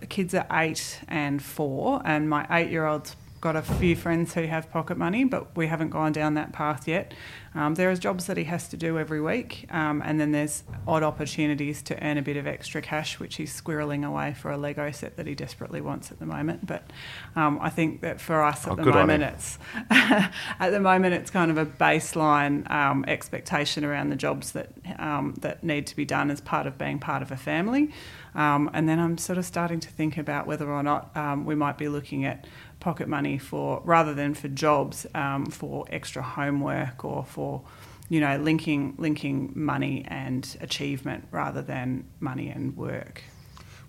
kids 0.10 0.34
are 0.34 0.46
eight 0.52 1.00
and 1.08 1.42
four, 1.42 2.02
and 2.04 2.30
my 2.30 2.46
eight-year-old's 2.52 3.16
got 3.44 3.58
a 3.58 3.62
few 3.62 3.94
friends 3.94 4.34
who 4.36 4.44
have 4.44 4.72
pocket 4.72 4.98
money, 4.98 5.26
but 5.26 5.54
we 5.58 5.68
haven't 5.68 5.90
gone 5.90 6.14
down 6.14 6.34
that 6.36 6.54
path 6.54 6.88
yet. 6.88 7.14
Um, 7.54 7.76
there 7.76 7.92
are 7.92 7.96
jobs 7.98 8.26
that 8.28 8.38
he 8.38 8.46
has 8.46 8.70
to 8.70 8.78
do 8.78 8.98
every 8.98 9.20
week, 9.20 9.68
um, 9.70 10.02
and 10.04 10.18
then 10.18 10.32
there's 10.32 10.64
odd 10.88 11.04
opportunities 11.04 11.82
to 11.84 12.02
earn 12.02 12.18
a 12.18 12.22
bit 12.22 12.38
of 12.38 12.48
extra 12.48 12.82
cash, 12.82 13.20
which 13.20 13.36
he's 13.36 13.54
squirreling 13.54 14.08
away 14.08 14.34
for 14.34 14.50
a 14.50 14.58
Lego 14.58 14.90
set 14.92 15.18
that 15.18 15.28
he 15.28 15.36
desperately 15.36 15.82
wants 15.82 16.10
at 16.10 16.20
the 16.20 16.26
moment. 16.26 16.66
But 16.66 16.90
um, 17.36 17.60
I 17.62 17.70
think 17.70 18.00
that 18.00 18.22
for 18.22 18.42
us 18.42 18.66
at 18.66 18.72
oh, 18.72 18.76
the 18.78 18.86
moment, 18.86 19.24
it's 19.24 19.60
at 19.90 20.70
the 20.70 20.80
moment 20.80 21.14
it's 21.14 21.30
kind 21.30 21.52
of 21.52 21.58
a 21.58 21.66
baseline 21.66 22.72
um, 22.72 23.04
expectation 23.10 23.84
around 23.84 24.10
the 24.10 24.16
jobs 24.16 24.54
that 24.54 24.70
um, 24.98 25.36
that 25.42 25.66
need 25.66 25.86
to 25.88 25.98
be 25.98 26.06
done 26.06 26.32
as 26.32 26.40
part 26.40 26.66
of 26.66 26.78
being 26.78 26.98
part 26.98 27.22
of 27.22 27.30
a 27.30 27.38
family. 27.38 27.92
Um, 28.36 28.72
and 28.74 28.90
then 28.90 29.00
I'm 29.00 29.18
sort 29.20 29.38
of 29.38 29.46
starting 29.46 29.80
to 29.82 29.90
think 29.90 30.18
about 30.18 30.48
whether 30.48 30.68
or 30.72 30.82
not 30.82 31.12
we 31.46 31.54
might 31.54 31.78
be 31.78 31.88
looking 31.88 32.26
at 32.26 32.48
pocket 32.84 33.08
money 33.08 33.38
for 33.38 33.82
rather 33.86 34.14
than 34.14 34.34
for 34.34 34.50
jobs 34.50 35.08
um, 35.16 35.46
for 35.46 35.86
extra 35.90 36.22
homework 36.22 37.06
or 37.06 37.24
for 37.24 37.62
you 38.10 38.20
know 38.20 38.38
linking 38.38 38.94
linking 38.98 39.54
money 39.56 40.04
and 40.10 40.58
achievement 40.60 41.26
rather 41.32 41.62
than 41.62 42.06
money 42.20 42.50
and 42.50 42.76
work. 42.76 43.24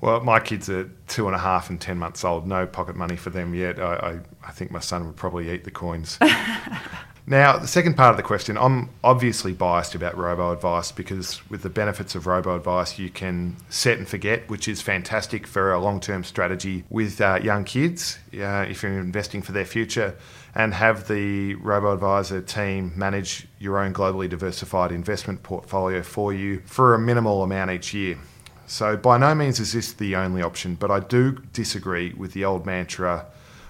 Well, 0.00 0.20
my 0.20 0.38
kids 0.38 0.68
are 0.68 0.88
two 1.08 1.26
and 1.26 1.34
a 1.34 1.38
half 1.38 1.70
and 1.70 1.80
ten 1.80 1.98
months 1.98 2.24
old. 2.24 2.46
No 2.46 2.66
pocket 2.66 2.94
money 2.94 3.16
for 3.16 3.30
them 3.30 3.52
yet. 3.54 3.80
I, 3.80 3.94
I, 3.94 4.48
I 4.48 4.52
think 4.52 4.70
my 4.70 4.80
son 4.80 5.06
would 5.06 5.16
probably 5.16 5.50
eat 5.50 5.64
the 5.64 5.70
coins. 5.72 6.18
Now, 7.26 7.56
the 7.56 7.66
second 7.66 7.96
part 7.96 8.10
of 8.10 8.18
the 8.18 8.22
question, 8.22 8.58
I'm 8.58 8.90
obviously 9.02 9.54
biased 9.54 9.94
about 9.94 10.14
robo 10.14 10.52
advice 10.52 10.92
because 10.92 11.40
with 11.48 11.62
the 11.62 11.70
benefits 11.70 12.14
of 12.14 12.26
robo 12.26 12.54
advice, 12.54 12.98
you 12.98 13.08
can 13.08 13.56
set 13.70 13.96
and 13.96 14.06
forget, 14.06 14.50
which 14.50 14.68
is 14.68 14.82
fantastic 14.82 15.46
for 15.46 15.72
a 15.72 15.80
long 15.80 16.00
term 16.00 16.22
strategy 16.22 16.84
with 16.90 17.22
uh, 17.22 17.40
young 17.42 17.64
kids 17.64 18.18
uh, 18.34 18.66
if 18.68 18.82
you're 18.82 18.98
investing 18.98 19.40
for 19.40 19.52
their 19.52 19.64
future, 19.64 20.14
and 20.54 20.74
have 20.74 21.08
the 21.08 21.54
robo 21.54 21.94
advisor 21.94 22.42
team 22.42 22.92
manage 22.94 23.46
your 23.58 23.78
own 23.78 23.94
globally 23.94 24.28
diversified 24.28 24.92
investment 24.92 25.42
portfolio 25.42 26.02
for 26.02 26.30
you 26.34 26.60
for 26.66 26.94
a 26.94 26.98
minimal 26.98 27.42
amount 27.42 27.70
each 27.70 27.94
year. 27.94 28.18
So, 28.66 28.98
by 28.98 29.16
no 29.16 29.34
means 29.34 29.60
is 29.60 29.72
this 29.72 29.94
the 29.94 30.14
only 30.14 30.42
option, 30.42 30.74
but 30.74 30.90
I 30.90 31.00
do 31.00 31.32
disagree 31.54 32.12
with 32.12 32.34
the 32.34 32.44
old 32.44 32.66
mantra 32.66 33.24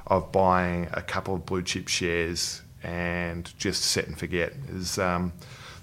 of 0.08 0.32
buying 0.32 0.88
a 0.92 1.02
couple 1.02 1.36
of 1.36 1.46
blue 1.46 1.62
chip 1.62 1.86
shares 1.86 2.62
and 2.84 3.52
just 3.58 3.82
set 3.82 4.06
and 4.06 4.16
forget. 4.18 4.52
Is 4.68 4.98
um, 4.98 5.32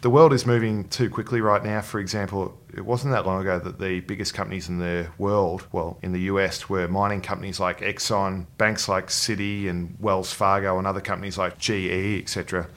the 0.02 0.10
world 0.10 0.34
is 0.34 0.46
moving 0.46 0.88
too 0.88 1.10
quickly 1.10 1.42
right 1.42 1.64
now. 1.64 1.82
For 1.82 2.00
example, 2.00 2.58
it 2.74 2.86
wasn't 2.86 3.14
that 3.14 3.26
long 3.26 3.42
ago 3.42 3.60
that 3.60 3.80
the 3.80 4.00
biggest 4.02 4.34
companies 4.34 4.70
in 4.70 4.80
the 4.80 5.08
world, 5.18 5.68
well, 5.72 5.98
in 6.02 6.12
the 6.12 6.22
US, 6.22 6.70
were 6.70 6.88
mining 6.88 7.22
companies 7.22 7.60
like 7.60 7.82
Exxon, 7.82 8.46
banks 8.58 8.88
like 8.88 9.08
Citi 9.08 9.68
and 9.68 9.96
Wells 10.00 10.32
Fargo, 10.32 10.78
and 10.78 10.88
other 10.88 11.02
companies 11.02 11.38
like 11.38 11.58
GE, 11.58 12.22
etc. 12.22 12.68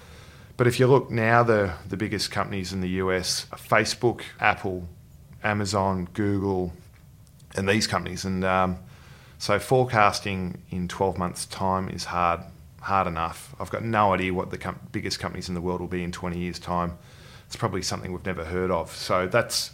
But 0.57 0.67
if 0.67 0.79
you 0.79 0.87
look 0.87 1.11
now, 1.11 1.43
the, 1.43 1.75
the 1.89 1.97
biggest 1.97 2.31
companies 2.31 2.73
in 2.73 2.81
the 2.81 2.91
US 3.01 3.47
are 3.53 3.59
Facebook, 3.59 4.23
Apple, 4.41 4.89
Amazon, 5.43 6.09
Google, 6.13 6.73
and 7.57 7.69
these 7.69 7.87
companies. 7.87 8.25
And 8.25 8.45
um, 8.45 8.79
so 9.39 9.59
forecasting 9.59 10.63
in 10.71 10.89
12 10.89 11.19
months' 11.19 11.47
time 11.47 11.89
is 11.89 12.05
hard 12.05 12.41
hard 12.85 13.07
enough. 13.07 13.55
I've 13.59 13.71
got 13.71 13.83
no 13.83 14.13
idea 14.13 14.35
what 14.35 14.51
the 14.51 14.59
com- 14.59 14.79
biggest 14.93 15.19
companies 15.19 15.49
in 15.49 15.55
the 15.55 15.61
world 15.61 15.81
will 15.81 15.89
be 15.89 16.05
in 16.05 16.13
20 16.13 16.39
years' 16.39 16.59
time. 16.59 16.99
It's 17.47 17.57
probably 17.57 17.83
something 17.83 18.13
we've 18.13 18.27
never 18.27 18.45
heard 18.45 18.71
of. 18.71 18.95
So 18.95 19.27
that's 19.27 19.71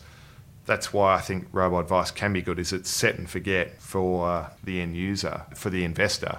that's 0.67 0.93
why 0.93 1.15
I 1.15 1.21
think 1.21 1.49
robo 1.51 1.81
advice 1.81 2.13
can 2.13 2.33
be 2.33 2.43
good. 2.43 2.59
Is 2.61 2.73
it's 2.73 2.89
set 2.89 3.19
and 3.19 3.29
forget 3.29 3.83
for 3.83 4.49
the 4.63 4.81
end 4.81 4.97
user, 4.97 5.43
for 5.57 5.71
the 5.71 5.85
investor, 5.85 6.39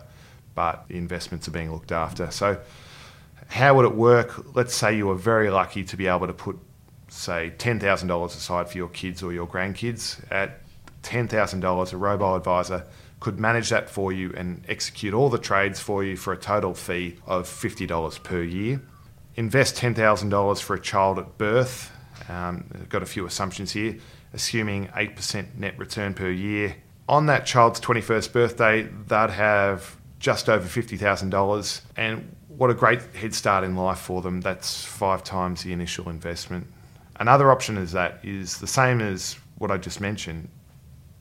but 0.55 0.87
the 0.87 0.97
investments 0.97 1.47
are 1.47 1.51
being 1.51 1.71
looked 1.71 1.91
after. 1.91 2.31
So 2.31 2.61
how 3.49 3.75
would 3.75 3.85
it 3.85 3.95
work? 3.95 4.55
Let's 4.55 4.73
say 4.73 4.95
you 4.95 5.07
were 5.07 5.15
very 5.15 5.49
lucky 5.49 5.83
to 5.83 5.97
be 5.97 6.07
able 6.07 6.27
to 6.27 6.33
put, 6.33 6.57
say, 7.09 7.51
$10,000 7.57 8.25
aside 8.25 8.69
for 8.69 8.77
your 8.77 8.87
kids 8.87 9.21
or 9.21 9.33
your 9.33 9.47
grandkids. 9.47 10.21
At 10.31 10.61
$10,000, 11.03 11.93
a 11.93 11.97
robo 11.97 12.35
advisor 12.35 12.85
could 13.21 13.39
manage 13.39 13.69
that 13.69 13.89
for 13.89 14.11
you 14.11 14.33
and 14.35 14.65
execute 14.67 15.13
all 15.13 15.29
the 15.29 15.37
trades 15.37 15.79
for 15.79 16.03
you 16.03 16.17
for 16.17 16.33
a 16.33 16.37
total 16.37 16.73
fee 16.73 17.15
of 17.25 17.47
$50 17.47 18.23
per 18.23 18.41
year. 18.41 18.81
Invest 19.35 19.75
$10,000 19.77 20.61
for 20.61 20.73
a 20.73 20.81
child 20.81 21.19
at 21.19 21.37
birth. 21.37 21.91
Um, 22.27 22.65
got 22.89 23.03
a 23.03 23.05
few 23.05 23.25
assumptions 23.25 23.71
here, 23.71 23.97
assuming 24.33 24.87
8% 24.87 25.55
net 25.55 25.77
return 25.77 26.13
per 26.15 26.29
year. 26.29 26.75
On 27.07 27.27
that 27.27 27.45
child's 27.45 27.79
21st 27.79 28.33
birthday, 28.33 28.83
they'd 29.07 29.29
have 29.29 29.97
just 30.19 30.49
over 30.49 30.67
$50,000. 30.67 31.81
And 31.95 32.35
what 32.47 32.71
a 32.71 32.73
great 32.73 33.01
head 33.15 33.35
start 33.35 33.63
in 33.63 33.75
life 33.75 33.99
for 33.99 34.23
them. 34.23 34.41
That's 34.41 34.83
five 34.83 35.23
times 35.23 35.61
the 35.63 35.73
initial 35.73 36.09
investment. 36.09 36.65
Another 37.19 37.51
option 37.51 37.77
is 37.77 37.91
that 37.91 38.19
is 38.23 38.57
the 38.57 38.67
same 38.67 38.99
as 38.99 39.37
what 39.59 39.69
I 39.69 39.77
just 39.77 40.01
mentioned. 40.01 40.49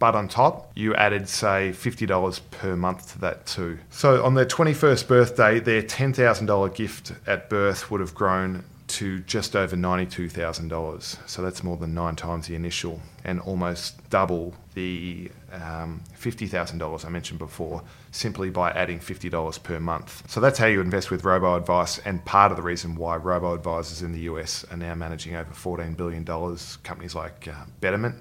But 0.01 0.17
on 0.17 0.29
top, 0.29 0.73
you 0.75 0.95
added, 0.95 1.29
say, 1.29 1.73
$50 1.73 2.41
per 2.51 2.75
month 2.75 3.13
to 3.13 3.19
that 3.21 3.45
too. 3.45 3.79
So 3.91 4.25
on 4.25 4.35
their 4.35 4.47
21st 4.47 5.07
birthday, 5.07 5.61
their 5.61 5.83
$10,000 5.83 6.75
gift 6.75 7.13
at 7.27 7.51
birth 7.51 7.91
would 7.91 8.01
have 8.01 8.15
grown 8.15 8.65
to 8.89 9.21
just 9.21 9.55
over 9.55 9.77
$92,000. 9.77 11.29
So 11.29 11.43
that's 11.43 11.63
more 11.63 11.77
than 11.77 11.95
nine 11.95 12.17
times 12.17 12.49
the 12.49 12.55
initial 12.55 13.01
and 13.25 13.41
almost 13.41 14.09
double 14.09 14.55
the 14.75 15.31
um, 15.53 16.03
$50,000 16.19 17.05
I 17.05 17.09
mentioned 17.11 17.39
before 17.39 17.83
simply 18.11 18.49
by 18.49 18.71
adding 18.71 18.99
$50 19.01 19.63
per 19.63 19.79
month. 19.81 20.29
So 20.31 20.41
that's 20.41 20.59
how 20.59 20.67
you 20.67 20.81
invest 20.81 21.11
with 21.11 21.25
robo 21.25 21.57
advice, 21.57 21.99
and 21.99 22.25
part 22.25 22.51
of 22.51 22.57
the 22.57 22.63
reason 22.63 22.97
why 22.97 23.17
robo 23.17 23.55
advisors 23.55 24.03
in 24.03 24.13
the 24.13 24.21
US 24.21 24.65
are 24.71 24.77
now 24.77 24.95
managing 24.95 25.37
over 25.37 25.53
$14 25.53 25.97
billion. 25.97 26.25
Companies 26.25 27.15
like 27.15 27.49
uh, 27.49 27.65
Betterment 27.81 28.17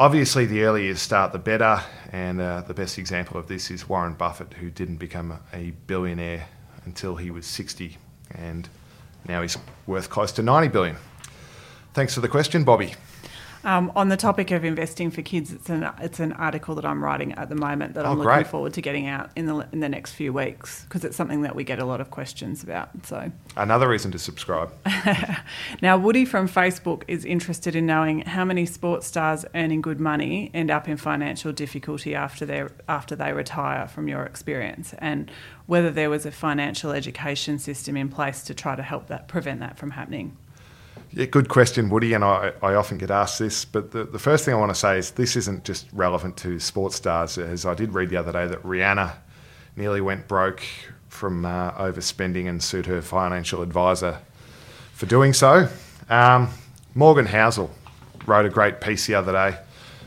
Obviously, 0.00 0.46
the 0.46 0.62
earlier 0.62 0.84
you 0.84 0.94
start, 0.94 1.32
the 1.32 1.40
better. 1.40 1.82
And 2.12 2.40
uh, 2.40 2.60
the 2.60 2.72
best 2.72 2.98
example 2.98 3.36
of 3.36 3.48
this 3.48 3.68
is 3.68 3.88
Warren 3.88 4.14
Buffett, 4.14 4.54
who 4.54 4.70
didn't 4.70 4.98
become 4.98 5.40
a 5.52 5.72
billionaire 5.88 6.46
until 6.84 7.16
he 7.16 7.32
was 7.32 7.46
60, 7.46 7.98
and 8.30 8.68
now 9.26 9.42
he's 9.42 9.58
worth 9.88 10.08
close 10.08 10.30
to 10.32 10.42
90 10.42 10.68
billion. 10.68 10.96
Thanks 11.94 12.14
for 12.14 12.20
the 12.20 12.28
question, 12.28 12.62
Bobby. 12.62 12.94
Um, 13.64 13.90
on 13.96 14.08
the 14.08 14.16
topic 14.16 14.50
of 14.50 14.64
investing 14.64 15.10
for 15.10 15.22
kids, 15.22 15.52
it's 15.52 15.68
an 15.68 15.88
it's 16.00 16.20
an 16.20 16.32
article 16.32 16.74
that 16.76 16.84
I'm 16.84 17.02
writing 17.02 17.32
at 17.34 17.48
the 17.48 17.54
moment 17.54 17.94
that 17.94 18.04
Oh, 18.06 18.12
I'm 18.12 18.18
looking 18.18 18.32
great. 18.32 18.46
forward 18.46 18.74
to 18.74 18.80
getting 18.80 19.06
out 19.06 19.30
in 19.36 19.46
the 19.46 19.66
in 19.72 19.80
the 19.80 19.88
next 19.88 20.12
few 20.12 20.32
weeks 20.32 20.84
because 20.84 21.04
it's 21.04 21.16
something 21.16 21.42
that 21.42 21.54
we 21.56 21.64
get 21.64 21.78
a 21.78 21.84
lot 21.84 22.00
of 22.00 22.10
questions 22.10 22.62
about. 22.62 22.90
So. 23.04 23.32
Another 23.56 23.88
reason 23.88 24.10
to 24.12 24.18
subscribe. 24.18 24.72
Now, 25.82 25.96
Woody 25.98 26.24
from 26.24 26.48
Facebook 26.48 27.02
is 27.08 27.24
interested 27.24 27.74
in 27.76 27.86
knowing 27.86 28.20
how 28.22 28.44
many 28.44 28.66
sports 28.66 29.06
stars 29.06 29.44
earning 29.54 29.80
good 29.80 30.00
money 30.00 30.50
end 30.54 30.70
up 30.70 30.88
in 30.88 30.96
financial 30.96 31.52
difficulty 31.52 32.14
after 32.14 32.46
they 32.46 32.64
after 32.88 33.14
they 33.16 33.32
retire. 33.32 33.86
From 33.88 34.08
your 34.08 34.24
experience, 34.24 34.94
and 34.98 35.30
whether 35.66 35.90
there 35.90 36.10
was 36.10 36.24
a 36.26 36.30
financial 36.30 36.92
education 36.92 37.58
system 37.58 37.96
in 37.96 38.08
place 38.08 38.42
to 38.44 38.54
try 38.54 38.76
to 38.76 38.82
help 38.82 39.08
that 39.08 39.28
prevent 39.28 39.60
that 39.60 39.78
from 39.78 39.90
happening. 39.92 40.36
Yeah, 41.12 41.26
good 41.26 41.48
question, 41.48 41.90
Woody, 41.90 42.12
and 42.14 42.24
I, 42.24 42.52
I 42.62 42.74
often 42.74 42.98
get 42.98 43.10
asked 43.10 43.38
this. 43.38 43.64
But 43.64 43.90
the, 43.90 44.04
the 44.04 44.18
first 44.18 44.44
thing 44.44 44.54
I 44.54 44.58
want 44.58 44.70
to 44.70 44.78
say 44.78 44.98
is 44.98 45.12
this 45.12 45.36
isn't 45.36 45.64
just 45.64 45.86
relevant 45.92 46.36
to 46.38 46.60
sports 46.60 46.96
stars, 46.96 47.38
as 47.38 47.66
I 47.66 47.74
did 47.74 47.94
read 47.94 48.10
the 48.10 48.16
other 48.16 48.32
day 48.32 48.46
that 48.46 48.62
Rihanna 48.62 49.14
nearly 49.76 50.00
went 50.00 50.28
broke 50.28 50.62
from 51.08 51.44
uh, 51.44 51.72
overspending 51.72 52.48
and 52.48 52.62
sued 52.62 52.86
her 52.86 53.00
financial 53.02 53.62
advisor 53.62 54.18
for 54.92 55.06
doing 55.06 55.32
so. 55.32 55.68
Um, 56.08 56.50
Morgan 56.94 57.26
Housel 57.26 57.70
wrote 58.26 58.46
a 58.46 58.50
great 58.50 58.80
piece 58.80 59.06
the 59.06 59.14
other 59.14 59.32
day 59.32 59.58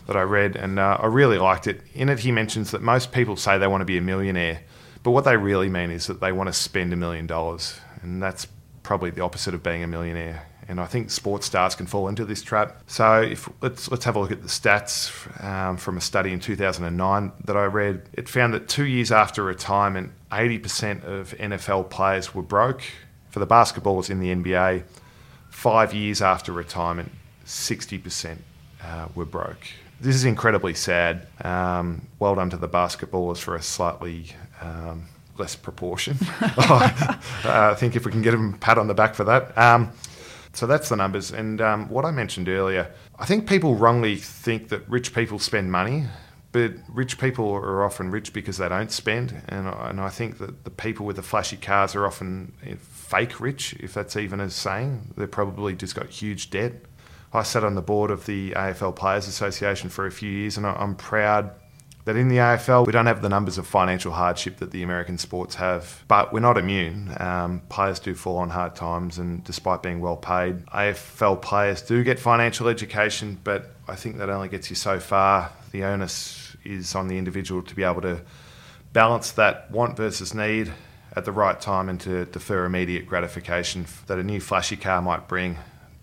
that 0.07 0.15
I 0.15 0.21
read, 0.21 0.55
and 0.55 0.79
uh, 0.79 0.97
I 0.99 1.07
really 1.07 1.37
liked 1.37 1.67
it. 1.67 1.81
In 1.93 2.09
it, 2.09 2.19
he 2.19 2.31
mentions 2.31 2.71
that 2.71 2.81
most 2.81 3.11
people 3.11 3.35
say 3.35 3.57
they 3.57 3.67
want 3.67 3.81
to 3.81 3.85
be 3.85 3.97
a 3.97 4.01
millionaire, 4.01 4.61
but 5.03 5.11
what 5.11 5.23
they 5.23 5.37
really 5.37 5.69
mean 5.69 5.91
is 5.91 6.07
that 6.07 6.19
they 6.19 6.31
want 6.31 6.47
to 6.47 6.53
spend 6.53 6.93
a 6.93 6.95
million 6.95 7.27
dollars, 7.27 7.79
and 8.01 8.21
that's 8.21 8.47
probably 8.83 9.09
the 9.09 9.21
opposite 9.21 9.53
of 9.53 9.63
being 9.63 9.83
a 9.83 9.87
millionaire. 9.87 10.45
And 10.71 10.79
I 10.79 10.85
think 10.85 11.11
sports 11.11 11.47
stars 11.47 11.75
can 11.75 11.85
fall 11.85 12.07
into 12.07 12.23
this 12.23 12.41
trap. 12.41 12.81
So 12.87 13.21
if 13.21 13.49
let's 13.59 13.91
let's 13.91 14.05
have 14.05 14.15
a 14.15 14.19
look 14.19 14.31
at 14.31 14.41
the 14.41 14.47
stats 14.47 15.11
um, 15.43 15.75
from 15.75 15.97
a 15.97 16.01
study 16.01 16.31
in 16.31 16.39
2009 16.39 17.33
that 17.43 17.57
I 17.57 17.65
read. 17.65 18.03
It 18.13 18.29
found 18.29 18.53
that 18.53 18.69
two 18.69 18.85
years 18.85 19.11
after 19.11 19.43
retirement, 19.43 20.13
80% 20.31 21.03
of 21.03 21.35
NFL 21.37 21.89
players 21.89 22.33
were 22.33 22.41
broke. 22.41 22.83
For 23.31 23.39
the 23.39 23.47
basketballers 23.47 24.09
in 24.09 24.21
the 24.21 24.33
NBA, 24.33 24.83
five 25.49 25.93
years 25.93 26.21
after 26.21 26.53
retirement, 26.53 27.11
60% 27.45 28.37
uh, 28.81 29.07
were 29.13 29.25
broke. 29.25 29.67
This 29.99 30.15
is 30.15 30.23
incredibly 30.23 30.73
sad. 30.73 31.27
Um, 31.43 32.07
well 32.17 32.35
done 32.35 32.49
to 32.49 32.57
the 32.57 32.69
basketballers 32.69 33.39
for 33.39 33.55
a 33.55 33.61
slightly 33.61 34.27
um, 34.61 35.03
less 35.37 35.53
proportion. 35.53 36.15
uh, 36.41 36.89
I 37.43 37.75
think 37.77 37.97
if 37.97 38.05
we 38.05 38.11
can 38.11 38.21
get 38.21 38.31
them 38.31 38.53
a 38.53 38.57
pat 38.57 38.77
on 38.77 38.87
the 38.87 38.93
back 38.93 39.15
for 39.15 39.25
that. 39.25 39.57
Um, 39.57 39.91
so 40.53 40.67
that's 40.67 40.89
the 40.89 40.95
numbers. 40.95 41.31
And 41.31 41.61
um, 41.61 41.89
what 41.89 42.05
I 42.05 42.11
mentioned 42.11 42.49
earlier, 42.49 42.91
I 43.17 43.25
think 43.25 43.47
people 43.47 43.75
wrongly 43.75 44.15
think 44.17 44.69
that 44.69 44.87
rich 44.89 45.13
people 45.13 45.39
spend 45.39 45.71
money, 45.71 46.05
but 46.51 46.73
rich 46.89 47.17
people 47.17 47.49
are 47.51 47.83
often 47.83 48.11
rich 48.11 48.33
because 48.33 48.57
they 48.57 48.67
don't 48.67 48.91
spend. 48.91 49.41
And, 49.47 49.67
I- 49.67 49.89
and 49.89 50.01
I 50.01 50.09
think 50.09 50.37
that 50.39 50.63
the 50.65 50.69
people 50.69 51.05
with 51.05 51.15
the 51.15 51.21
flashy 51.23 51.57
cars 51.57 51.95
are 51.95 52.05
often 52.05 52.53
eh, 52.65 52.75
fake 52.81 53.39
rich, 53.39 53.73
if 53.79 53.93
that's 53.93 54.17
even 54.17 54.39
a 54.41 54.49
saying. 54.49 55.13
They've 55.15 55.31
probably 55.31 55.73
just 55.75 55.95
got 55.95 56.07
huge 56.09 56.49
debt. 56.49 56.73
I 57.33 57.43
sat 57.43 57.63
on 57.63 57.75
the 57.75 57.81
board 57.81 58.11
of 58.11 58.25
the 58.25 58.51
AFL 58.51 58.93
Players 58.97 59.25
Association 59.29 59.89
for 59.89 60.05
a 60.05 60.11
few 60.11 60.29
years, 60.29 60.57
and 60.57 60.65
I'm 60.67 60.95
proud 60.95 61.51
that 62.05 62.15
in 62.15 62.27
the 62.27 62.37
AFL 62.37 62.85
we 62.85 62.91
don't 62.91 63.05
have 63.05 63.21
the 63.21 63.29
numbers 63.29 63.57
of 63.57 63.67
financial 63.67 64.11
hardship 64.11 64.57
that 64.57 64.71
the 64.71 64.83
American 64.83 65.17
sports 65.17 65.55
have, 65.55 66.03
but 66.07 66.33
we're 66.33 66.39
not 66.39 66.57
immune. 66.57 67.15
Um, 67.19 67.61
players 67.69 67.99
do 67.99 68.15
fall 68.15 68.37
on 68.37 68.49
hard 68.49 68.75
times, 68.75 69.17
and 69.17 69.43
despite 69.43 69.83
being 69.83 69.99
well 69.99 70.17
paid, 70.17 70.65
AFL 70.67 71.41
players 71.41 71.81
do 71.81 72.03
get 72.03 72.19
financial 72.19 72.67
education, 72.67 73.39
but 73.43 73.71
I 73.87 73.95
think 73.95 74.17
that 74.17 74.29
only 74.29 74.49
gets 74.49 74.69
you 74.69 74.75
so 74.75 74.99
far. 74.99 75.51
The 75.71 75.83
onus 75.83 76.55
is 76.63 76.95
on 76.95 77.07
the 77.07 77.17
individual 77.17 77.61
to 77.63 77.75
be 77.75 77.83
able 77.83 78.01
to 78.01 78.21
balance 78.93 79.31
that 79.31 79.69
want 79.71 79.97
versus 79.97 80.33
need 80.33 80.71
at 81.15 81.25
the 81.25 81.31
right 81.31 81.59
time 81.59 81.89
and 81.89 81.99
to 82.01 82.25
defer 82.25 82.65
immediate 82.65 83.05
gratification 83.05 83.85
that 84.07 84.17
a 84.17 84.23
new 84.23 84.39
flashy 84.39 84.77
car 84.77 85.01
might 85.01 85.27
bring, 85.27 85.57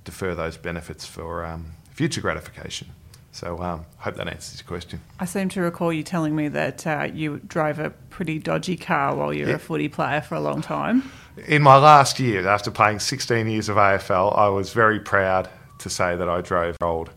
defer 0.05 0.35
those 0.35 0.57
benefits 0.57 1.07
for 1.07 1.45
um, 1.45 1.73
future 1.90 2.21
gratification. 2.21 2.88
So, 3.32 3.58
um, 3.62 3.85
hope 3.99 4.16
that 4.16 4.26
answers 4.28 4.61
your 4.61 4.66
question. 4.66 5.00
I 5.20 5.25
seem 5.26 5.49
to 5.50 5.61
recall 5.61 5.92
you 5.92 6.02
telling 6.02 6.35
me 6.35 6.49
that 6.49 6.87
uh, 6.87 7.08
you 7.12 7.40
drove 7.47 7.78
a 7.78 7.90
pretty 8.11 8.38
dodgy 8.38 8.76
car 8.76 9.14
while 9.14 9.32
you 9.32 9.44
were 9.44 9.50
Yeah. 9.50 9.56
a 9.56 9.61
footy 9.61 9.88
player 9.88 10.20
for 10.20 10.35
a 10.35 10.40
long 10.40 10.61
time. 10.62 11.11
In 11.47 11.62
my 11.62 11.76
last 11.76 12.18
year, 12.18 12.49
after 12.49 12.70
playing 12.70 12.99
16 12.99 13.47
years 13.49 13.68
of 13.68 13.76
AFL, 13.76 14.37
I 14.37 14.49
was 14.49 14.73
very 14.73 14.99
proud 14.99 15.49
to 15.78 15.88
say 15.90 16.16
that 16.16 16.28
I 16.28 16.40
drove 16.40 16.76
an 16.80 16.87
old 16.87 17.11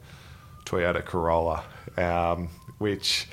Toyota 0.65 1.03
Corolla, 1.03 1.63
um, 1.97 2.49
which 2.77 3.27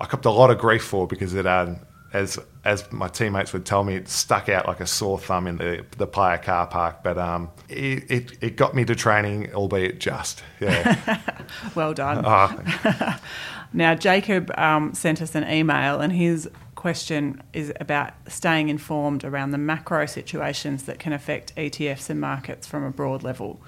I 0.00 0.04
copped 0.06 0.26
a 0.26 0.30
lot 0.30 0.50
of 0.50 0.58
grief 0.58 0.84
for 0.84 1.06
because 1.06 1.32
it, 1.34 1.46
um, 1.46 1.78
as 2.14 2.38
as 2.64 2.90
my 2.92 3.08
teammates 3.08 3.52
would 3.52 3.66
tell 3.66 3.84
me, 3.84 3.96
it 3.96 4.08
stuck 4.08 4.48
out 4.48 4.66
like 4.66 4.80
a 4.80 4.86
sore 4.86 5.18
thumb 5.18 5.46
in 5.46 5.58
the 5.58 5.84
the 5.98 6.06
player 6.06 6.38
car 6.38 6.66
park. 6.66 7.02
But 7.02 7.18
um, 7.18 7.50
it, 7.68 8.10
it 8.10 8.38
it 8.40 8.56
got 8.56 8.74
me 8.74 8.84
to 8.86 8.94
training, 8.94 9.52
albeit 9.52 10.00
just. 10.00 10.42
Yeah. 10.60 11.20
Well 11.74 11.92
done. 11.92 12.22
Oh, 12.24 13.16
Now, 13.72 13.94
Jacob 13.94 14.50
um, 14.56 14.94
sent 14.94 15.20
us 15.20 15.34
an 15.34 15.48
email, 15.48 16.00
and 16.00 16.12
his 16.12 16.48
question 16.74 17.42
is 17.52 17.72
about 17.80 18.12
staying 18.28 18.68
informed 18.68 19.24
around 19.24 19.50
the 19.50 19.58
macro 19.58 20.06
situations 20.06 20.84
that 20.84 20.98
can 20.98 21.12
affect 21.12 21.54
ETFs 21.56 22.08
and 22.08 22.20
markets 22.20 22.66
from 22.66 22.84
a 22.84 22.90
broad 22.90 23.22
level. 23.22 23.60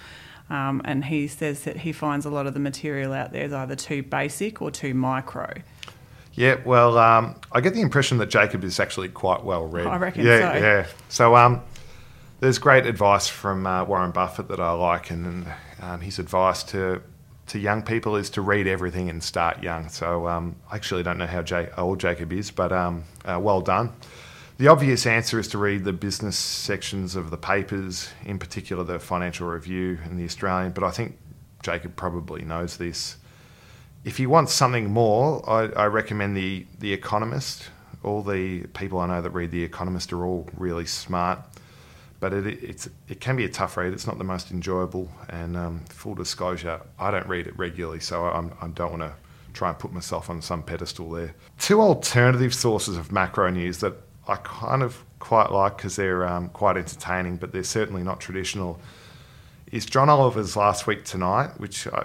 Um, 0.48 0.80
and 0.84 1.04
he 1.04 1.26
says 1.26 1.64
that 1.64 1.78
he 1.78 1.92
finds 1.92 2.24
a 2.24 2.30
lot 2.30 2.46
of 2.46 2.54
the 2.54 2.60
material 2.60 3.12
out 3.12 3.32
there 3.32 3.44
is 3.44 3.52
either 3.52 3.74
too 3.74 4.02
basic 4.02 4.62
or 4.62 4.70
too 4.70 4.94
micro. 4.94 5.52
Yeah, 6.36 6.60
well, 6.64 6.98
um, 6.98 7.34
I 7.50 7.62
get 7.62 7.72
the 7.72 7.80
impression 7.80 8.18
that 8.18 8.26
Jacob 8.26 8.62
is 8.62 8.78
actually 8.78 9.08
quite 9.08 9.42
well 9.42 9.66
read. 9.66 9.86
I 9.86 9.96
reckon 9.96 10.24
yeah, 10.24 10.52
so. 10.52 10.58
Yeah, 10.58 10.86
So 11.08 11.34
um, 11.34 11.62
there's 12.40 12.58
great 12.58 12.84
advice 12.84 13.26
from 13.26 13.66
uh, 13.66 13.84
Warren 13.84 14.10
Buffett 14.10 14.48
that 14.48 14.60
I 14.60 14.72
like, 14.72 15.10
and 15.10 15.46
um, 15.80 16.00
his 16.00 16.18
advice 16.18 16.62
to 16.64 17.02
to 17.46 17.60
young 17.60 17.80
people 17.80 18.16
is 18.16 18.28
to 18.30 18.40
read 18.40 18.66
everything 18.66 19.08
and 19.08 19.22
start 19.22 19.62
young. 19.62 19.88
So 19.88 20.26
um, 20.26 20.56
I 20.70 20.74
actually 20.74 21.04
don't 21.04 21.16
know 21.16 21.28
how 21.28 21.44
Ja- 21.46 21.66
old 21.76 22.00
Jacob 22.00 22.32
is, 22.32 22.50
but 22.50 22.72
um, 22.72 23.04
uh, 23.24 23.38
well 23.40 23.60
done. 23.60 23.92
The 24.58 24.66
obvious 24.66 25.06
answer 25.06 25.38
is 25.38 25.46
to 25.48 25.58
read 25.58 25.84
the 25.84 25.92
business 25.92 26.36
sections 26.36 27.14
of 27.14 27.30
the 27.30 27.36
papers, 27.36 28.08
in 28.24 28.40
particular 28.40 28.82
the 28.82 28.98
Financial 28.98 29.46
Review 29.46 29.98
and 30.04 30.18
the 30.18 30.24
Australian. 30.24 30.72
But 30.72 30.82
I 30.82 30.90
think 30.90 31.18
Jacob 31.62 31.94
probably 31.94 32.42
knows 32.42 32.78
this 32.78 33.16
if 34.06 34.20
you 34.20 34.30
want 34.30 34.48
something 34.48 34.88
more, 34.88 35.42
I, 35.50 35.64
I 35.82 35.86
recommend 35.86 36.36
the 36.36 36.64
the 36.78 36.92
Economist. 36.92 37.68
All 38.04 38.22
the 38.22 38.60
people 38.68 39.00
I 39.00 39.08
know 39.08 39.20
that 39.20 39.30
read 39.30 39.50
the 39.50 39.64
Economist 39.64 40.12
are 40.12 40.24
all 40.24 40.48
really 40.56 40.86
smart, 40.86 41.40
but 42.20 42.32
it 42.32 42.46
it's 42.46 42.88
it 43.08 43.20
can 43.20 43.34
be 43.34 43.44
a 43.44 43.48
tough 43.48 43.76
read. 43.76 43.92
It's 43.92 44.06
not 44.06 44.16
the 44.16 44.24
most 44.24 44.52
enjoyable. 44.52 45.10
And 45.28 45.56
um, 45.56 45.80
full 45.88 46.14
disclosure, 46.14 46.80
I 47.00 47.10
don't 47.10 47.26
read 47.26 47.48
it 47.48 47.58
regularly, 47.58 47.98
so 47.98 48.24
I'm, 48.26 48.52
I 48.62 48.68
don't 48.68 48.90
want 48.90 49.02
to 49.02 49.12
try 49.52 49.70
and 49.70 49.78
put 49.78 49.92
myself 49.92 50.30
on 50.30 50.40
some 50.40 50.62
pedestal 50.62 51.10
there. 51.10 51.34
Two 51.58 51.80
alternative 51.80 52.54
sources 52.54 52.96
of 52.96 53.10
macro 53.10 53.50
news 53.50 53.78
that 53.78 53.94
I 54.28 54.36
kind 54.36 54.84
of 54.84 55.02
quite 55.18 55.50
like 55.50 55.78
because 55.78 55.96
they're 55.96 56.28
um, 56.28 56.50
quite 56.50 56.76
entertaining, 56.76 57.38
but 57.38 57.50
they're 57.50 57.64
certainly 57.64 58.04
not 58.04 58.20
traditional. 58.20 58.78
Is 59.72 59.84
John 59.84 60.08
Oliver's 60.08 60.54
last 60.56 60.86
week 60.86 61.04
tonight, 61.04 61.58
which 61.58 61.88
I, 61.88 62.04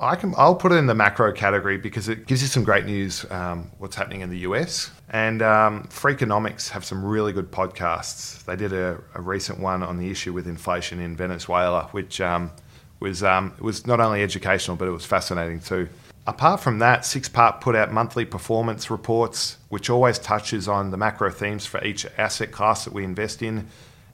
I 0.00 0.16
can 0.16 0.34
I'll 0.36 0.54
put 0.54 0.72
it 0.72 0.76
in 0.76 0.86
the 0.86 0.94
macro 0.94 1.30
category 1.32 1.76
because 1.76 2.08
it 2.08 2.26
gives 2.26 2.40
you 2.40 2.48
some 2.48 2.64
great 2.64 2.86
news. 2.86 3.26
Um, 3.30 3.70
what's 3.78 3.94
happening 3.94 4.22
in 4.22 4.30
the 4.30 4.38
US 4.38 4.90
and 5.10 5.42
um, 5.42 5.84
Freakonomics 5.84 6.70
have 6.70 6.84
some 6.84 7.04
really 7.04 7.32
good 7.32 7.50
podcasts. 7.50 8.42
They 8.44 8.56
did 8.56 8.72
a, 8.72 8.98
a 9.14 9.20
recent 9.20 9.60
one 9.60 9.82
on 9.82 9.98
the 9.98 10.10
issue 10.10 10.32
with 10.32 10.46
inflation 10.46 11.00
in 11.00 11.16
Venezuela, 11.16 11.88
which 11.92 12.20
um, 12.20 12.50
was 13.00 13.22
um, 13.22 13.52
was 13.60 13.86
not 13.86 14.00
only 14.00 14.22
educational 14.22 14.76
but 14.76 14.88
it 14.88 14.92
was 14.92 15.04
fascinating 15.04 15.60
too. 15.60 15.88
Apart 16.26 16.60
from 16.60 16.78
that, 16.78 17.04
Six 17.04 17.28
Park 17.28 17.60
put 17.60 17.74
out 17.74 17.92
monthly 17.92 18.24
performance 18.24 18.90
reports, 18.90 19.56
which 19.68 19.90
always 19.90 20.18
touches 20.18 20.68
on 20.68 20.90
the 20.90 20.96
macro 20.96 21.30
themes 21.30 21.66
for 21.66 21.82
each 21.84 22.06
asset 22.18 22.52
class 22.52 22.84
that 22.84 22.92
we 22.92 23.04
invest 23.04 23.42
in 23.42 23.66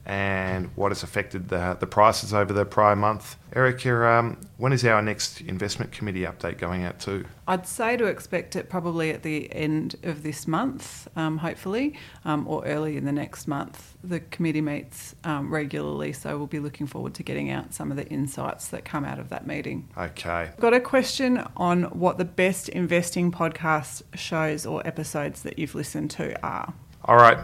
and 0.07 0.69
what 0.75 0.91
has 0.91 1.03
affected 1.03 1.49
the, 1.49 1.75
the 1.81 1.85
prices 1.85 2.33
over 2.33 2.53
the 2.53 2.63
prior 2.63 2.95
month. 2.95 3.35
Erika, 3.53 4.07
um, 4.07 4.37
when 4.55 4.71
is 4.71 4.85
our 4.85 5.01
next 5.01 5.41
investment 5.41 5.91
committee 5.91 6.21
update 6.21 6.57
going 6.57 6.85
out 6.85 6.97
to? 7.01 7.25
I'd 7.45 7.67
say 7.67 7.97
to 7.97 8.05
expect 8.05 8.55
it 8.55 8.69
probably 8.69 9.11
at 9.11 9.23
the 9.23 9.53
end 9.53 9.97
of 10.03 10.23
this 10.23 10.47
month, 10.47 11.09
um, 11.17 11.39
hopefully, 11.39 11.97
um, 12.23 12.47
or 12.47 12.65
early 12.65 12.95
in 12.95 13.03
the 13.03 13.11
next 13.11 13.47
month. 13.47 13.97
The 14.01 14.21
committee 14.21 14.61
meets 14.61 15.13
um, 15.25 15.53
regularly, 15.53 16.13
so 16.13 16.37
we'll 16.37 16.47
be 16.47 16.59
looking 16.59 16.87
forward 16.87 17.13
to 17.15 17.23
getting 17.23 17.51
out 17.51 17.73
some 17.73 17.91
of 17.91 17.97
the 17.97 18.07
insights 18.07 18.69
that 18.69 18.85
come 18.85 19.03
out 19.03 19.19
of 19.19 19.27
that 19.29 19.45
meeting. 19.45 19.89
Okay. 19.97 20.51
Got 20.57 20.73
a 20.73 20.79
question 20.79 21.45
on 21.57 21.83
what 21.83 22.17
the 22.17 22.25
best 22.25 22.69
investing 22.69 23.29
podcast 23.29 24.03
shows 24.13 24.65
or 24.65 24.87
episodes 24.87 25.41
that 25.41 25.59
you've 25.59 25.75
listened 25.75 26.11
to 26.11 26.41
are. 26.45 26.73
All 27.03 27.17
right. 27.17 27.37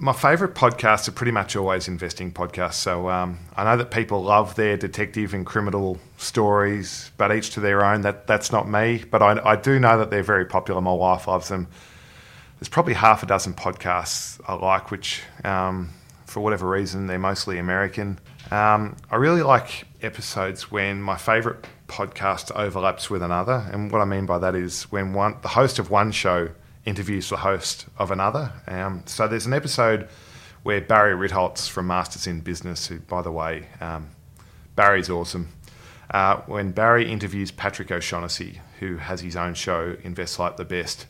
My 0.00 0.12
favourite 0.12 0.54
podcasts 0.54 1.08
are 1.08 1.12
pretty 1.12 1.32
much 1.32 1.56
always 1.56 1.88
investing 1.88 2.30
podcasts. 2.30 2.74
So 2.74 3.10
um, 3.10 3.40
I 3.56 3.64
know 3.64 3.76
that 3.76 3.90
people 3.90 4.22
love 4.22 4.54
their 4.54 4.76
detective 4.76 5.34
and 5.34 5.44
criminal 5.44 5.98
stories, 6.16 7.10
but 7.16 7.34
each 7.34 7.50
to 7.50 7.60
their 7.60 7.84
own. 7.84 8.02
That 8.02 8.28
that's 8.28 8.52
not 8.52 8.68
me. 8.68 9.04
But 9.10 9.22
I, 9.22 9.40
I 9.44 9.56
do 9.56 9.80
know 9.80 9.98
that 9.98 10.10
they're 10.10 10.22
very 10.22 10.46
popular. 10.46 10.80
My 10.80 10.92
wife 10.92 11.26
loves 11.26 11.48
them. 11.48 11.66
There's 12.58 12.68
probably 12.68 12.94
half 12.94 13.24
a 13.24 13.26
dozen 13.26 13.54
podcasts 13.54 14.40
I 14.46 14.54
like, 14.54 14.92
which 14.92 15.22
um, 15.44 15.90
for 16.26 16.40
whatever 16.40 16.68
reason 16.68 17.08
they're 17.08 17.18
mostly 17.18 17.58
American. 17.58 18.20
Um, 18.52 18.96
I 19.10 19.16
really 19.16 19.42
like 19.42 19.84
episodes 20.00 20.70
when 20.70 21.02
my 21.02 21.16
favourite 21.16 21.66
podcast 21.88 22.54
overlaps 22.54 23.10
with 23.10 23.22
another, 23.22 23.68
and 23.72 23.90
what 23.90 24.00
I 24.00 24.04
mean 24.04 24.26
by 24.26 24.38
that 24.38 24.54
is 24.54 24.84
when 24.92 25.12
one 25.12 25.38
the 25.42 25.48
host 25.48 25.80
of 25.80 25.90
one 25.90 26.12
show 26.12 26.50
interviews 26.88 27.28
the 27.28 27.36
host 27.36 27.86
of 27.98 28.10
another. 28.10 28.52
Um, 28.66 29.02
so 29.06 29.28
there's 29.28 29.46
an 29.46 29.52
episode 29.52 30.08
where 30.62 30.80
Barry 30.80 31.14
Ritholtz 31.14 31.68
from 31.68 31.86
Masters 31.86 32.26
in 32.26 32.40
Business, 32.40 32.86
who, 32.86 32.98
by 33.00 33.22
the 33.22 33.30
way, 33.30 33.68
um, 33.80 34.08
Barry's 34.74 35.10
awesome. 35.10 35.50
Uh, 36.10 36.38
when 36.46 36.72
Barry 36.72 37.10
interviews 37.10 37.50
Patrick 37.50 37.92
O'Shaughnessy, 37.92 38.60
who 38.80 38.96
has 38.96 39.20
his 39.20 39.36
own 39.36 39.54
show, 39.54 39.96
Invest 40.02 40.38
Like 40.38 40.56
the 40.56 40.64
Best. 40.64 41.06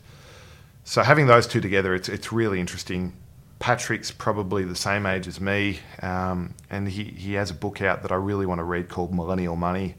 So 0.83 1.01
having 1.01 1.27
those 1.27 1.47
two 1.47 1.61
together, 1.61 1.95
it's, 1.95 2.09
it's 2.09 2.31
really 2.31 2.59
interesting. 2.59 3.13
Patrick's 3.59 4.11
probably 4.11 4.63
the 4.63 4.75
same 4.75 5.05
age 5.05 5.27
as 5.27 5.39
me, 5.39 5.79
um, 6.01 6.55
and 6.69 6.89
he, 6.89 7.03
he 7.05 7.33
has 7.33 7.49
a 7.49 7.53
book 7.53 7.81
out 7.81 8.01
that 8.01 8.11
I 8.11 8.15
really 8.15 8.45
want 8.45 8.59
to 8.59 8.63
read 8.63 8.89
called 8.89 9.13
Millennial 9.13 9.55
Money. 9.55 9.95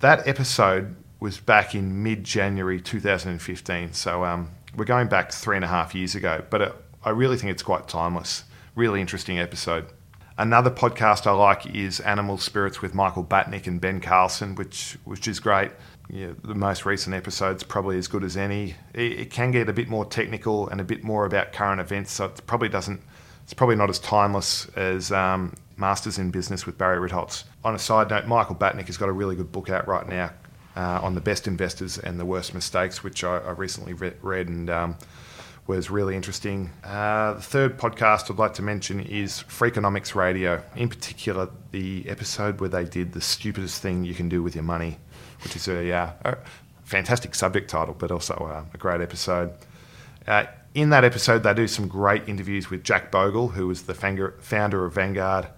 That 0.00 0.26
episode 0.26 0.96
was 1.20 1.38
back 1.38 1.74
in 1.74 2.02
mid 2.02 2.24
January 2.24 2.80
2015. 2.80 3.92
So 3.92 4.24
um, 4.24 4.50
we're 4.76 4.84
going 4.84 5.08
back 5.08 5.32
three 5.32 5.56
and 5.56 5.64
a 5.64 5.68
half 5.68 5.94
years 5.94 6.14
ago, 6.14 6.44
but 6.50 6.60
it, 6.60 6.74
I 7.04 7.10
really 7.10 7.36
think 7.36 7.52
it's 7.52 7.62
quite 7.62 7.88
timeless. 7.88 8.44
Really 8.74 9.00
interesting 9.00 9.38
episode. 9.38 9.86
Another 10.38 10.70
podcast 10.70 11.26
I 11.26 11.32
like 11.32 11.66
is 11.74 12.00
Animal 12.00 12.38
Spirits 12.38 12.80
with 12.80 12.94
Michael 12.94 13.24
Batnick 13.24 13.66
and 13.66 13.80
Ben 13.80 14.00
Carlson, 14.00 14.54
which 14.54 14.96
which 15.04 15.28
is 15.28 15.40
great. 15.40 15.72
Yeah, 16.08 16.32
the 16.42 16.54
most 16.54 16.84
recent 16.84 17.14
episode's 17.14 17.62
probably 17.62 17.98
as 17.98 18.08
good 18.08 18.24
as 18.24 18.36
any. 18.36 18.74
It, 18.94 19.12
it, 19.12 19.30
can 19.30 19.50
get 19.50 19.68
a 19.68 19.72
bit 19.72 19.88
more 19.88 20.04
technical 20.04 20.68
and 20.68 20.80
a 20.80 20.84
bit 20.84 21.04
more 21.04 21.26
about 21.26 21.52
current 21.52 21.80
events, 21.80 22.12
so 22.12 22.26
it 22.26 22.46
probably 22.46 22.68
doesn't. 22.68 23.00
It's 23.44 23.54
probably 23.54 23.76
not 23.76 23.90
as 23.90 23.98
timeless 23.98 24.68
as 24.74 25.12
um, 25.12 25.54
Masters 25.76 26.18
in 26.18 26.30
Business 26.30 26.64
with 26.66 26.78
Barry 26.78 27.08
Ritholtz. 27.08 27.44
On 27.64 27.74
a 27.74 27.78
side 27.78 28.10
note, 28.10 28.26
Michael 28.26 28.54
Batnick 28.54 28.86
has 28.86 28.96
got 28.96 29.08
a 29.08 29.12
really 29.12 29.36
good 29.36 29.52
book 29.52 29.68
out 29.68 29.86
right 29.86 30.08
now 30.08 30.32
uh, 30.76 31.00
on 31.02 31.14
the 31.14 31.20
best 31.20 31.46
investors 31.46 31.98
and 31.98 32.18
the 32.18 32.24
worst 32.24 32.54
mistakes, 32.54 33.02
which 33.02 33.24
I, 33.24 33.38
I 33.38 33.50
recently 33.50 33.92
re- 33.92 34.14
read 34.22 34.48
and 34.48 34.70
um, 34.70 34.96
was 35.66 35.90
really 35.90 36.16
interesting. 36.16 36.70
Uh, 36.82 37.34
the 37.34 37.42
third 37.42 37.78
podcast 37.78 38.30
I'd 38.30 38.38
like 38.38 38.54
to 38.54 38.62
mention 38.62 39.00
is 39.00 39.44
Freakonomics 39.48 40.14
Radio, 40.14 40.62
in 40.74 40.88
particular, 40.88 41.50
the 41.70 42.08
episode 42.08 42.60
where 42.60 42.68
they 42.68 42.84
did 42.84 43.12
the 43.12 43.20
stupidest 43.20 43.80
thing 43.80 44.04
you 44.04 44.14
can 44.14 44.28
do 44.28 44.42
with 44.42 44.54
your 44.54 44.64
money, 44.64 44.98
which 45.44 45.54
is 45.54 45.68
a, 45.68 45.92
uh, 45.92 46.10
a 46.24 46.36
fantastic 46.82 47.34
subject 47.34 47.70
title, 47.70 47.94
but 47.96 48.10
also 48.10 48.34
uh, 48.34 48.64
a 48.74 48.78
great 48.78 49.00
episode. 49.00 49.52
Uh, 50.26 50.44
in 50.74 50.90
that 50.90 51.04
episode, 51.04 51.42
they 51.42 51.54
do 51.54 51.68
some 51.68 51.86
great 51.86 52.28
interviews 52.28 52.70
with 52.70 52.82
Jack 52.82 53.10
Bogle, 53.10 53.48
who 53.48 53.66
was 53.68 53.82
the 53.82 53.94
founder 53.94 54.84
of 54.84 54.94
Vanguard. 54.94 55.48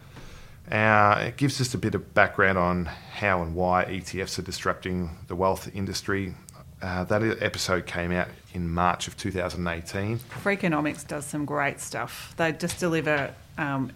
Uh, 0.71 1.25
it 1.27 1.37
gives 1.37 1.61
us 1.61 1.75
a 1.75 1.79
bit 1.79 1.95
of 1.95 2.15
background 2.15 2.57
on 2.57 2.87
how 2.87 3.43
and 3.43 3.55
why 3.55 3.85
ETFs 3.85 4.39
are 4.39 4.43
disrupting 4.43 5.11
the 5.29 5.37
wealth 5.37 5.71
industry. 5.75 6.35
Uh, 6.81 7.05
that 7.05 7.23
episode 7.43 7.87
came 7.87 8.13
out 8.13 8.29
in 8.53 8.69
March 8.69 9.09
of 9.09 9.17
2018. 9.17 10.19
Freakonomics 10.43 11.07
does 11.07 11.25
some 11.25 11.45
great 11.45 11.81
stuff. 11.81 12.35
They 12.37 12.53
just 12.53 12.79
deliver 12.79 13.35
um, 13.59 13.91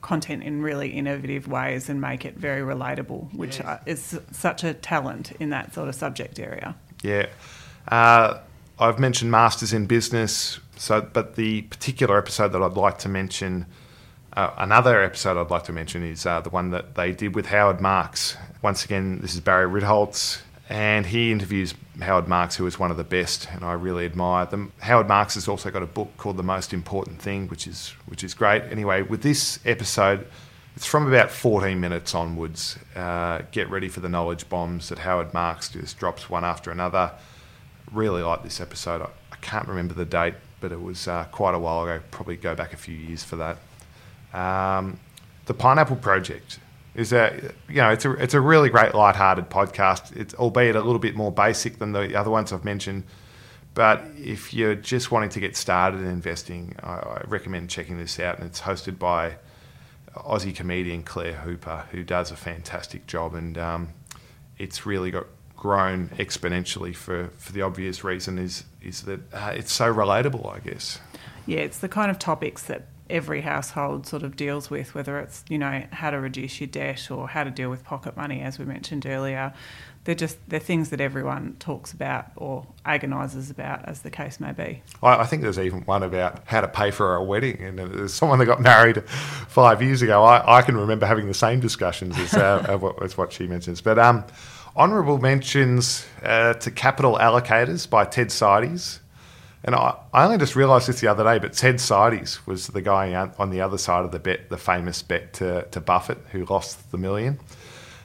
content 0.00 0.42
in 0.42 0.62
really 0.62 0.90
innovative 0.90 1.48
ways 1.48 1.88
and 1.88 2.00
make 2.00 2.24
it 2.24 2.34
very 2.36 2.62
relatable, 2.62 3.34
which 3.34 3.58
yes. 3.58 3.80
is 3.86 4.20
such 4.32 4.64
a 4.64 4.74
talent 4.74 5.32
in 5.40 5.50
that 5.50 5.74
sort 5.74 5.88
of 5.88 5.94
subject 5.94 6.38
area. 6.38 6.74
Yeah. 7.02 7.26
Uh, 7.86 8.38
I've 8.78 8.98
mentioned 8.98 9.30
Masters 9.30 9.72
in 9.72 9.86
Business, 9.86 10.60
so 10.76 11.00
but 11.00 11.34
the 11.36 11.62
particular 11.62 12.18
episode 12.18 12.52
that 12.52 12.62
I'd 12.62 12.76
like 12.76 12.98
to 12.98 13.08
mention 13.08 13.66
uh, 14.38 14.54
another 14.58 15.02
episode 15.02 15.36
I'd 15.36 15.50
like 15.50 15.64
to 15.64 15.72
mention 15.72 16.04
is 16.04 16.24
uh, 16.24 16.40
the 16.40 16.48
one 16.48 16.70
that 16.70 16.94
they 16.94 17.10
did 17.10 17.34
with 17.34 17.46
Howard 17.46 17.80
Marks. 17.80 18.36
Once 18.62 18.84
again, 18.84 19.18
this 19.20 19.34
is 19.34 19.40
Barry 19.40 19.66
Ritholtz, 19.66 20.42
and 20.68 21.04
he 21.06 21.32
interviews 21.32 21.74
Howard 22.00 22.28
Marks, 22.28 22.54
who 22.54 22.64
is 22.64 22.78
one 22.78 22.92
of 22.92 22.96
the 22.96 23.02
best, 23.02 23.48
and 23.52 23.64
I 23.64 23.72
really 23.72 24.04
admire 24.04 24.46
them. 24.46 24.70
Howard 24.78 25.08
Marks 25.08 25.34
has 25.34 25.48
also 25.48 25.72
got 25.72 25.82
a 25.82 25.86
book 25.86 26.16
called 26.18 26.36
The 26.36 26.44
Most 26.44 26.72
Important 26.72 27.20
Thing, 27.20 27.48
which 27.48 27.66
is 27.66 27.94
which 28.06 28.22
is 28.22 28.32
great. 28.32 28.62
Anyway, 28.70 29.02
with 29.02 29.22
this 29.22 29.58
episode, 29.64 30.24
it's 30.76 30.86
from 30.86 31.08
about 31.08 31.32
14 31.32 31.80
minutes 31.80 32.14
onwards. 32.14 32.78
Uh, 32.94 33.40
get 33.50 33.68
ready 33.70 33.88
for 33.88 33.98
the 33.98 34.08
knowledge 34.08 34.48
bombs 34.48 34.88
that 34.90 35.00
Howard 35.00 35.34
Marks 35.34 35.68
just 35.68 35.98
drops 35.98 36.30
one 36.30 36.44
after 36.44 36.70
another. 36.70 37.10
Really 37.90 38.22
like 38.22 38.44
this 38.44 38.60
episode. 38.60 39.02
I, 39.02 39.08
I 39.32 39.36
can't 39.40 39.66
remember 39.66 39.94
the 39.94 40.04
date, 40.04 40.34
but 40.60 40.70
it 40.70 40.80
was 40.80 41.08
uh, 41.08 41.24
quite 41.32 41.56
a 41.56 41.58
while 41.58 41.82
ago. 41.82 42.00
Probably 42.12 42.36
go 42.36 42.54
back 42.54 42.72
a 42.72 42.76
few 42.76 42.94
years 42.94 43.24
for 43.24 43.34
that. 43.34 43.58
Um, 44.32 44.98
the 45.46 45.54
Pineapple 45.54 45.96
Project 45.96 46.58
is 46.94 47.12
a 47.12 47.52
you 47.68 47.76
know 47.76 47.90
it's 47.90 48.04
a 48.04 48.12
it's 48.12 48.34
a 48.34 48.40
really 48.40 48.68
great 48.68 48.94
light-hearted 48.94 49.48
podcast. 49.50 50.16
It's 50.16 50.34
albeit 50.34 50.76
a 50.76 50.80
little 50.80 50.98
bit 50.98 51.14
more 51.14 51.32
basic 51.32 51.78
than 51.78 51.92
the 51.92 52.18
other 52.18 52.30
ones 52.30 52.52
I've 52.52 52.64
mentioned. 52.64 53.04
But 53.74 54.02
if 54.16 54.52
you're 54.52 54.74
just 54.74 55.12
wanting 55.12 55.30
to 55.30 55.40
get 55.40 55.56
started 55.56 56.00
in 56.00 56.06
investing, 56.06 56.74
I, 56.82 56.94
I 56.94 57.22
recommend 57.28 57.70
checking 57.70 57.96
this 57.96 58.18
out. 58.18 58.38
And 58.38 58.46
it's 58.48 58.60
hosted 58.60 58.98
by 58.98 59.36
Aussie 60.16 60.54
comedian 60.54 61.04
Claire 61.04 61.34
Hooper, 61.34 61.84
who 61.92 62.02
does 62.02 62.32
a 62.32 62.36
fantastic 62.36 63.06
job. 63.06 63.34
And 63.34 63.56
um, 63.56 63.88
it's 64.58 64.84
really 64.84 65.12
got 65.12 65.26
grown 65.56 66.08
exponentially 66.10 66.94
for, 66.94 67.28
for 67.36 67.52
the 67.52 67.62
obvious 67.62 68.02
reason 68.04 68.38
is 68.38 68.64
is 68.82 69.02
that 69.02 69.20
uh, 69.32 69.52
it's 69.54 69.72
so 69.72 69.92
relatable, 69.92 70.52
I 70.52 70.60
guess. 70.60 71.00
Yeah, 71.46 71.60
it's 71.60 71.78
the 71.78 71.88
kind 71.88 72.10
of 72.10 72.18
topics 72.18 72.62
that 72.64 72.86
every 73.10 73.40
household 73.40 74.06
sort 74.06 74.22
of 74.22 74.36
deals 74.36 74.70
with, 74.70 74.94
whether 74.94 75.18
it's, 75.18 75.44
you 75.48 75.58
know, 75.58 75.84
how 75.92 76.10
to 76.10 76.18
reduce 76.18 76.60
your 76.60 76.68
debt 76.68 77.10
or 77.10 77.28
how 77.28 77.44
to 77.44 77.50
deal 77.50 77.70
with 77.70 77.84
pocket 77.84 78.16
money, 78.16 78.40
as 78.40 78.58
we 78.58 78.64
mentioned 78.64 79.06
earlier. 79.06 79.52
They're 80.04 80.14
just 80.14 80.38
they're 80.48 80.58
things 80.58 80.88
that 80.88 81.02
everyone 81.02 81.56
talks 81.58 81.92
about 81.92 82.26
or 82.36 82.66
agonises 82.86 83.50
about, 83.50 83.84
as 83.86 84.00
the 84.00 84.10
case 84.10 84.40
may 84.40 84.52
be. 84.52 84.82
I, 85.02 85.26
think 85.26 85.42
there's 85.42 85.58
even 85.58 85.82
one 85.82 86.02
about 86.02 86.44
how 86.46 86.62
to 86.62 86.68
pay 86.68 86.90
for 86.90 87.14
a 87.14 87.22
wedding, 87.22 87.60
and 87.62 87.78
there's 87.78 88.14
someone 88.14 88.38
that 88.38 88.46
got 88.46 88.62
married 88.62 89.06
five 89.08 89.82
years 89.82 90.00
ago. 90.00 90.24
I, 90.24 90.58
I 90.58 90.62
can 90.62 90.78
remember 90.78 91.04
having 91.04 91.26
the 91.26 91.34
same 91.34 91.60
discussions 91.60 92.18
as, 92.18 92.34
uh, 92.34 92.90
as 93.02 93.18
what 93.18 93.32
she 93.34 93.46
mentions. 93.46 93.82
But 93.82 93.98
um, 93.98 94.24
honourable 94.78 95.18
mentions 95.18 96.06
uh, 96.22 96.54
to 96.54 96.70
capital 96.70 97.18
allocators 97.18 97.88
by 97.90 98.04
Ted 98.06 98.28
Seides. 98.28 99.00
And 99.64 99.74
I, 99.74 99.96
I 100.12 100.24
only 100.24 100.38
just 100.38 100.56
realised 100.56 100.88
this 100.88 101.00
the 101.00 101.08
other 101.08 101.24
day, 101.24 101.38
but 101.38 101.52
Ted 101.52 101.76
Seides 101.76 102.46
was 102.46 102.68
the 102.68 102.82
guy 102.82 103.14
on 103.38 103.50
the 103.50 103.60
other 103.60 103.78
side 103.78 104.04
of 104.04 104.12
the 104.12 104.18
bet, 104.18 104.48
the 104.48 104.56
famous 104.56 105.02
bet 105.02 105.32
to, 105.34 105.62
to 105.70 105.80
Buffett, 105.80 106.18
who 106.32 106.44
lost 106.44 106.90
the 106.90 106.98
million. 106.98 107.40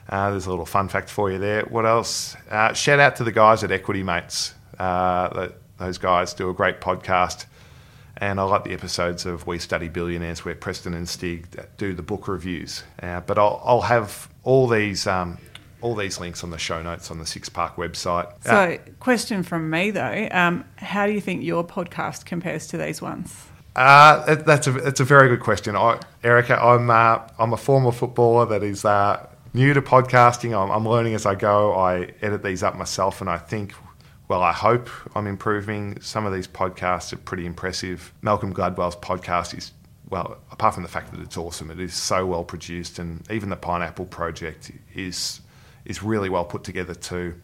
Uh, 0.10 0.32
there's 0.32 0.46
a 0.46 0.50
little 0.50 0.66
fun 0.66 0.90
fact 0.90 1.10
for 1.10 1.32
you 1.32 1.40
there. 1.40 1.64
What 1.64 1.86
else? 1.86 2.36
Uh, 2.50 2.74
shout 2.74 3.00
out 3.00 3.16
to 3.18 3.24
the 3.24 3.32
guys 3.32 3.64
at 3.64 3.72
Equity 3.72 4.04
Mates. 4.04 4.54
Uh, 4.78 5.50
those 5.78 5.98
guys 5.98 6.34
do 6.34 6.50
a 6.50 6.54
great 6.54 6.82
podcast. 6.82 7.46
And 8.18 8.40
I 8.40 8.44
like 8.44 8.64
the 8.64 8.74
episodes 8.74 9.26
of 9.26 9.48
We 9.48 9.58
Study 9.60 9.90
Billionaires 9.90 10.46
where 10.46 10.56
Preston 10.56 10.94
and 10.94 11.10
Stig 11.10 11.48
do 11.78 11.94
the 11.94 12.04
book 12.04 12.28
reviews. 12.28 12.84
Uh, 13.02 13.22
but 13.22 13.38
I'll, 13.38 13.62
I'll, 13.66 13.82
have 13.82 14.30
all 14.44 14.68
these 14.68 15.08
um, 15.08 15.40
all 15.84 15.96
these 15.96 16.20
links 16.20 16.44
on 16.44 16.50
the 16.50 16.58
show 16.58 16.82
notes 16.82 17.12
on 17.12 17.20
the 17.20 17.26
Six 17.26 17.50
Park 17.50 17.76
website. 17.76 18.32
So, 18.44 18.52
uh, 18.52 18.78
question 19.00 19.44
from 19.44 19.70
me 19.70 19.92
though: 19.92 20.28
um, 20.32 20.66
How 20.78 21.06
do 21.06 21.12
you 21.12 21.22
think 21.22 21.44
your 21.44 21.64
podcast 21.64 22.26
compares 22.26 22.68
to 22.68 22.78
these 22.78 23.02
ones? 23.02 23.46
Uh, 23.76 24.36
that's 24.36 24.68
a 24.68 24.72
that's 24.72 25.00
a 25.00 25.04
very 25.04 25.28
good 25.30 25.42
question, 25.42 25.76
I, 25.76 26.00
Erika. 26.24 26.62
I'm 26.62 26.90
uh, 26.90 27.20
I'm 27.38 27.54
a 27.54 27.58
former 27.58 27.92
footballer 27.92 28.46
that 28.48 28.64
is 28.64 28.86
uh, 28.86 29.28
new 29.54 29.74
to 29.74 29.82
podcasting. 29.82 30.58
I'm, 30.58 30.72
I'm, 30.72 30.88
learning 30.88 31.16
as 31.16 31.26
I 31.26 31.36
go. 31.36 31.74
I 31.74 32.14
edit 32.22 32.44
these 32.44 32.64
up 32.64 32.76
myself, 32.76 33.22
and 33.22 33.30
I 33.30 33.38
think. 33.38 33.74
Well, 34.30 34.42
I 34.42 34.54
hope 34.54 34.90
I'm 35.16 35.28
improving. 35.28 36.00
Some 36.00 36.26
of 36.26 36.34
these 36.34 36.48
podcasts 36.48 37.12
are 37.12 37.18
pretty 37.18 37.46
impressive. 37.46 38.14
Malcolm 38.22 38.54
Gladwell's 38.54 38.96
podcast 38.96 39.56
is 39.56 39.74
well, 40.10 40.38
apart 40.50 40.76
from 40.76 40.84
the 40.84 40.90
fact 40.90 41.12
that 41.12 41.20
it's 41.20 41.38
awesome, 41.38 41.70
it 41.70 41.80
is 41.80 41.94
so 41.94 42.26
well 42.26 42.44
produced, 42.44 43.00
and 43.00 43.30
even 43.30 43.50
the 43.50 43.56
Pineapple 43.58 44.06
Project 44.06 44.72
is 44.96 45.42
is 45.86 46.04
really 46.04 46.30
well 46.30 46.46
put 46.46 46.64
together 46.64 46.96
too. 46.96 47.36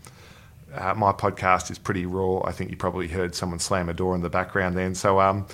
Uh, 0.73 0.93
my 0.93 1.11
podcast 1.11 1.71
is 1.71 1.79
pretty 1.79 2.05
raw. 2.05 2.41
I 2.43 2.51
think 2.51 2.69
you 2.69 2.77
probably 2.77 3.07
heard 3.07 3.33
someone 3.33 3.59
slam 3.59 3.89
a 3.89 3.93
door 3.93 4.15
in 4.15 4.21
the 4.21 4.29
background 4.29 4.77
then. 4.77 4.93
So 4.93 5.19
um, 5.19 5.47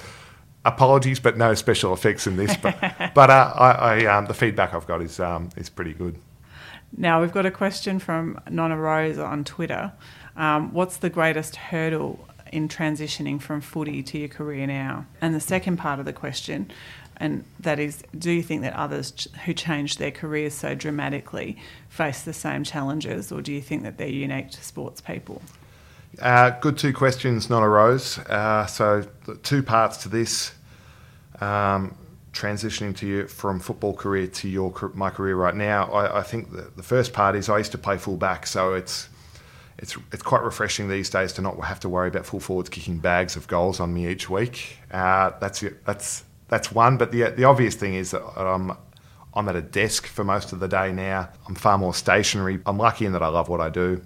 apologies, 0.65 1.19
but 1.19 1.37
no 1.37 1.53
special 1.53 1.93
effects 1.93 2.27
in 2.27 2.35
this. 2.35 2.55
But, 2.57 2.75
but 3.15 3.29
uh, 3.29 3.53
I, 3.55 3.71
I, 3.71 4.05
um, 4.05 4.25
the 4.25 4.33
feedback 4.33 4.73
I've 4.73 4.87
got 4.87 5.01
is 5.01 5.19
um, 5.19 5.49
is 5.55 5.69
pretty 5.69 5.93
good. 5.93 6.17
Now 6.97 7.21
we've 7.21 7.33
got 7.33 7.45
a 7.45 7.51
question 7.51 7.99
from 7.99 8.39
Nonna 8.49 8.77
Rose 8.77 9.17
on 9.17 9.43
Twitter. 9.43 9.93
Um, 10.35 10.73
what's 10.73 10.97
the 10.97 11.09
greatest 11.09 11.55
hurdle 11.55 12.27
in 12.51 12.67
transitioning 12.67 13.41
from 13.41 13.61
footy 13.61 14.03
to 14.03 14.17
your 14.17 14.27
career 14.27 14.67
now? 14.67 15.05
And 15.21 15.33
the 15.33 15.39
second 15.39 15.77
part 15.77 15.99
of 15.99 16.05
the 16.05 16.13
question, 16.13 16.71
and 17.17 17.43
that 17.59 17.79
is, 17.79 18.03
do 18.17 18.31
you 18.31 18.43
think 18.43 18.61
that 18.61 18.73
others 18.73 19.11
ch- 19.11 19.27
who 19.45 19.53
changed 19.53 19.99
their 19.99 20.11
careers 20.11 20.53
so 20.53 20.75
dramatically 20.75 21.57
face 21.89 22.21
the 22.21 22.33
same 22.33 22.63
challenges, 22.63 23.31
or 23.31 23.41
do 23.41 23.51
you 23.53 23.61
think 23.61 23.83
that 23.83 23.97
they're 23.97 24.07
unique 24.07 24.51
to 24.51 24.63
sports 24.63 25.01
people? 25.01 25.41
Uh, 26.21 26.51
good 26.61 26.77
two 26.77 26.93
questions, 26.93 27.49
Nonna 27.49 27.67
Rose. 27.67 28.17
Uh, 28.19 28.65
so, 28.65 29.05
two 29.43 29.63
parts 29.63 29.97
to 29.97 30.09
this. 30.09 30.53
Um, 31.41 31.97
transitioning 32.35 32.95
to 32.97 33.07
you 33.07 33.27
from 33.27 33.61
football 33.61 33.93
career 33.93 34.27
to 34.27 34.49
your 34.49 34.91
my 34.93 35.09
career 35.09 35.35
right 35.35 35.55
now, 35.55 35.85
I, 35.91 36.19
I 36.19 36.21
think 36.21 36.51
the, 36.51 36.69
the 36.75 36.83
first 36.83 37.13
part 37.13 37.35
is 37.35 37.49
I 37.49 37.57
used 37.57 37.71
to 37.71 37.77
play 37.77 37.97
full 37.97 38.17
back, 38.17 38.45
so 38.45 38.73
it's 38.73 39.09
it's 39.77 39.97
it's 40.11 40.21
quite 40.21 40.43
refreshing 40.43 40.89
these 40.89 41.09
days 41.09 41.33
to 41.33 41.41
not 41.41 41.59
have 41.63 41.79
to 41.79 41.89
worry 41.89 42.09
about 42.09 42.25
full 42.25 42.41
forwards 42.41 42.69
kicking 42.69 42.97
bags 42.97 43.35
of 43.35 43.47
goals 43.47 43.79
on 43.79 43.93
me 43.93 44.07
each 44.07 44.29
week. 44.29 44.77
Uh, 44.91 45.31
that's 45.39 45.63
that's 45.85 46.24
that's 46.47 46.71
one. 46.71 46.97
But 46.97 47.11
the 47.11 47.31
the 47.31 47.43
obvious 47.43 47.75
thing 47.75 47.95
is 47.95 48.11
that 48.11 48.23
I'm 48.37 48.73
I'm 49.33 49.49
at 49.49 49.55
a 49.55 49.61
desk 49.61 50.07
for 50.07 50.23
most 50.23 50.53
of 50.53 50.59
the 50.59 50.67
day 50.67 50.91
now. 50.91 51.29
I'm 51.47 51.55
far 51.55 51.77
more 51.77 51.93
stationary. 51.93 52.59
I'm 52.65 52.77
lucky 52.77 53.05
in 53.05 53.11
that 53.13 53.21
I 53.21 53.27
love 53.27 53.49
what 53.49 53.61
I 53.61 53.69
do. 53.69 54.01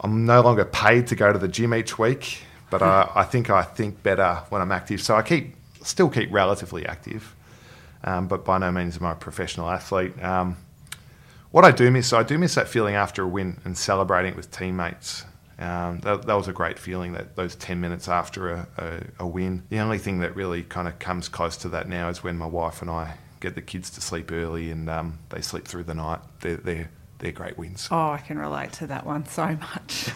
I'm 0.00 0.24
no 0.24 0.40
longer 0.40 0.64
paid 0.64 1.08
to 1.08 1.16
go 1.16 1.32
to 1.32 1.38
the 1.38 1.48
gym 1.48 1.74
each 1.74 1.98
week, 1.98 2.42
but 2.70 2.82
I, 2.82 3.10
I 3.16 3.24
think 3.24 3.50
I 3.50 3.62
think 3.62 4.02
better 4.02 4.42
when 4.48 4.62
I'm 4.62 4.72
active. 4.72 5.02
So 5.02 5.16
I 5.16 5.22
keep 5.22 5.56
still 5.82 6.08
keep 6.08 6.32
relatively 6.32 6.86
active, 6.86 7.34
um, 8.04 8.28
but 8.28 8.44
by 8.44 8.58
no 8.58 8.70
means 8.70 8.96
am 8.96 9.06
I 9.06 9.12
a 9.12 9.16
professional 9.16 9.68
athlete. 9.68 10.22
Um, 10.22 10.56
what 11.50 11.64
I 11.64 11.70
do 11.70 11.90
miss, 11.90 12.12
I 12.12 12.22
do 12.22 12.38
miss 12.38 12.54
that 12.56 12.68
feeling 12.68 12.94
after 12.94 13.22
a 13.22 13.26
win 13.26 13.58
and 13.64 13.76
celebrating 13.76 14.32
it 14.32 14.36
with 14.36 14.50
teammates. 14.50 15.24
Um, 15.58 15.98
that, 16.00 16.22
that, 16.26 16.34
was 16.34 16.46
a 16.46 16.52
great 16.52 16.78
feeling. 16.78 17.12
That 17.12 17.34
those 17.34 17.56
ten 17.56 17.80
minutes 17.80 18.08
after 18.08 18.50
a, 18.50 18.68
a, 18.76 19.24
a, 19.24 19.26
win. 19.26 19.64
The 19.70 19.80
only 19.80 19.98
thing 19.98 20.20
that 20.20 20.36
really 20.36 20.62
kind 20.62 20.86
of 20.86 20.98
comes 21.00 21.28
close 21.28 21.56
to 21.58 21.68
that 21.70 21.88
now 21.88 22.08
is 22.08 22.22
when 22.22 22.38
my 22.38 22.46
wife 22.46 22.80
and 22.80 22.90
I 22.90 23.14
get 23.40 23.54
the 23.54 23.62
kids 23.62 23.90
to 23.90 24.00
sleep 24.00 24.30
early 24.30 24.70
and 24.70 24.88
um, 24.88 25.18
they 25.30 25.40
sleep 25.40 25.66
through 25.66 25.84
the 25.84 25.94
night. 25.94 26.20
They're, 26.40 26.56
they're 26.56 26.90
they're 27.18 27.32
great 27.32 27.58
wins. 27.58 27.88
Oh, 27.90 28.10
I 28.10 28.18
can 28.18 28.38
relate 28.38 28.72
to 28.74 28.86
that 28.86 29.04
one 29.04 29.26
so 29.26 29.46
much. 29.56 30.10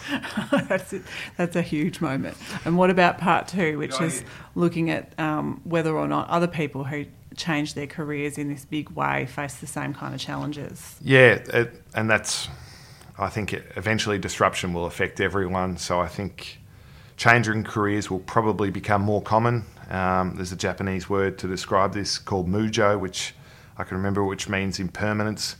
that's 0.69 0.93
it. 0.93 1.03
That's 1.37 1.55
a 1.55 1.61
huge 1.61 1.99
moment. 1.99 2.37
And 2.63 2.77
what 2.77 2.89
about 2.89 3.17
part 3.17 3.47
two, 3.47 3.77
which 3.77 3.99
is 3.99 4.23
looking 4.55 4.89
at 4.89 5.17
um, 5.19 5.61
whether 5.65 5.93
or 5.93 6.07
not 6.07 6.29
other 6.29 6.47
people 6.47 6.85
who 6.85 7.05
change 7.35 7.73
their 7.73 7.87
careers 7.87 8.37
in 8.37 8.47
this 8.47 8.63
big 8.63 8.89
way 8.91 9.25
face 9.25 9.55
the 9.55 9.67
same 9.67 9.93
kind 9.93 10.13
of 10.13 10.19
challenges? 10.21 10.95
Yeah, 11.01 11.43
it, 11.53 11.81
and 11.93 12.09
that's. 12.09 12.47
I 13.17 13.29
think 13.29 13.53
eventually 13.75 14.17
disruption 14.17 14.73
will 14.73 14.85
affect 14.85 15.21
everyone. 15.21 15.77
So 15.77 15.99
I 15.99 16.07
think 16.07 16.59
changing 17.17 17.63
careers 17.63 18.09
will 18.09 18.19
probably 18.19 18.69
become 18.69 19.01
more 19.01 19.21
common. 19.21 19.65
Um, 19.89 20.35
there's 20.35 20.51
a 20.51 20.57
Japanese 20.57 21.09
word 21.09 21.37
to 21.39 21.47
describe 21.47 21.93
this 21.93 22.17
called 22.17 22.47
mujo, 22.47 22.99
which 22.99 23.35
I 23.77 23.83
can 23.83 23.97
remember, 23.97 24.23
which 24.23 24.49
means 24.49 24.79
impermanence 24.79 25.57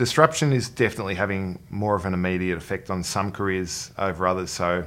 disruption 0.00 0.50
is 0.50 0.70
definitely 0.70 1.14
having 1.14 1.58
more 1.68 1.94
of 1.94 2.06
an 2.06 2.14
immediate 2.14 2.56
effect 2.56 2.88
on 2.88 3.02
some 3.02 3.30
careers 3.30 3.92
over 3.98 4.26
others. 4.26 4.50
So, 4.50 4.86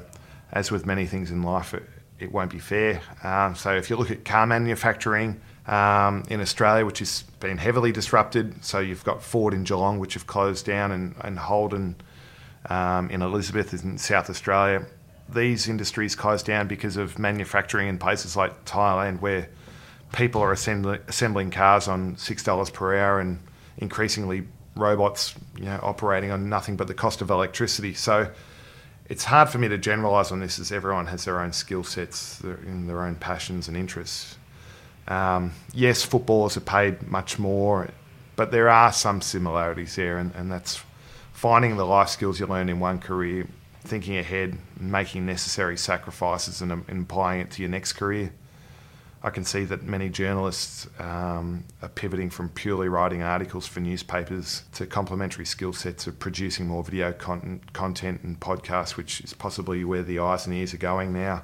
as 0.52 0.72
with 0.72 0.88
many 0.88 1.06
things 1.06 1.30
in 1.30 1.44
life, 1.44 1.76
it, 1.76 1.84
it 2.18 2.32
won't 2.32 2.50
be 2.50 2.58
fair. 2.58 3.00
Um, 3.24 3.54
so, 3.54 3.76
if 3.76 3.92
you 3.92 3.96
look 3.96 4.10
at 4.10 4.26
car 4.26 4.48
manufacturing 4.48 5.40
um, 5.67 6.23
in 6.30 6.41
Australia, 6.41 6.86
which 6.86 6.99
has 6.99 7.23
been 7.39 7.58
heavily 7.58 7.91
disrupted, 7.91 8.63
so 8.63 8.80
you've 8.80 9.04
got 9.04 9.23
Ford 9.23 9.54
in 9.54 9.63
Geelong, 9.63 9.99
which 9.99 10.13
have 10.13 10.28
closed 10.28 10.65
down, 10.65 10.91
and, 10.91 11.15
and 11.21 11.39
Holden 11.39 11.95
um, 12.69 13.10
in 13.10 13.21
Elizabeth 13.21 13.73
in 13.84 13.97
South 13.97 14.30
Australia. 14.30 14.86
These 15.30 15.69
industries 15.69 16.15
closed 16.15 16.45
down 16.45 16.67
because 16.67 16.97
of 16.97 17.17
manufacturing 17.17 17.88
in 17.88 17.97
places 17.97 18.36
like 18.36 18.65
Thailand, 18.65 19.21
where 19.21 19.49
people 20.12 20.41
are 20.41 20.52
assembling, 20.52 20.99
assembling 21.08 21.49
cars 21.49 21.88
on 21.88 22.15
$6 22.15 22.73
per 22.73 22.97
hour 22.97 23.19
and 23.19 23.39
increasingly 23.78 24.47
robots 24.76 25.36
you 25.58 25.65
know, 25.65 25.80
operating 25.82 26.32
on 26.32 26.49
nothing 26.49 26.76
but 26.76 26.88
the 26.88 26.93
cost 26.93 27.21
of 27.21 27.30
electricity. 27.30 27.93
So 27.93 28.30
it's 29.10 29.26
hard 29.26 29.49
for 29.49 29.58
me 29.58 29.67
to 29.69 29.78
generalise 29.78 30.32
on 30.32 30.39
this 30.39 30.60
as 30.60 30.71
everyone 30.71 31.08
has 31.08 31.26
their 31.26 31.39
own 31.39 31.52
skill 31.54 31.84
sets 31.84 32.41
and 32.41 32.88
their 32.88 33.04
own 33.04 33.15
passions 33.15 33.67
and 33.67 33.76
interests. 33.76 34.38
Um, 35.08 35.52
yes, 35.74 36.04
footballers 36.04 36.58
are 36.58 36.62
paid 36.62 37.08
much 37.08 37.38
more, 37.38 37.89
but 38.36 38.52
there 38.52 38.70
are 38.70 38.92
some 38.92 39.22
similarities 39.22 39.96
there, 39.96 40.18
and, 40.18 40.34
and 40.36 40.52
that's 40.52 40.82
finding 41.34 41.76
the 41.78 41.86
life 41.86 42.10
skills 42.10 42.39
you 42.39 42.46
learn 42.46 42.70
in 42.70 42.80
one 42.80 43.00
career, 43.00 43.48
thinking 43.82 44.18
ahead, 44.18 44.58
making 44.80 45.26
necessary 45.26 45.78
sacrifices, 45.78 46.62
and, 46.62 46.72
and 46.72 47.04
applying 47.04 47.42
it 47.42 47.52
to 47.52 47.62
your 47.62 47.70
next 47.70 47.94
career. 47.94 48.32
I 49.26 49.30
can 49.30 49.46
see 49.46 49.63
that 49.66 49.84
many 49.84 50.10
journalists 50.10 50.86
um, 51.00 51.63
are 51.82 51.88
pivoting 51.88 52.30
from 52.30 52.50
purely 52.50 52.89
writing 52.89 53.24
articles 53.24 53.66
for 53.66 53.80
newspapers 53.80 54.63
to 54.74 54.86
complementary 54.86 55.46
skill 55.46 55.72
sets 55.72 56.08
of 56.08 56.20
producing 56.20 56.68
more 56.68 56.84
video 56.84 57.13
content, 57.13 57.72
content 57.72 58.22
and 58.24 58.38
podcasts, 58.38 58.98
which 58.98 59.22
is 59.22 59.34
possibly 59.34 59.86
where 59.86 60.04
the 60.04 60.20
eyes 60.20 60.46
and 60.46 60.54
ears 60.54 60.74
are 60.74 60.78
going 60.78 61.13
now. 61.13 61.42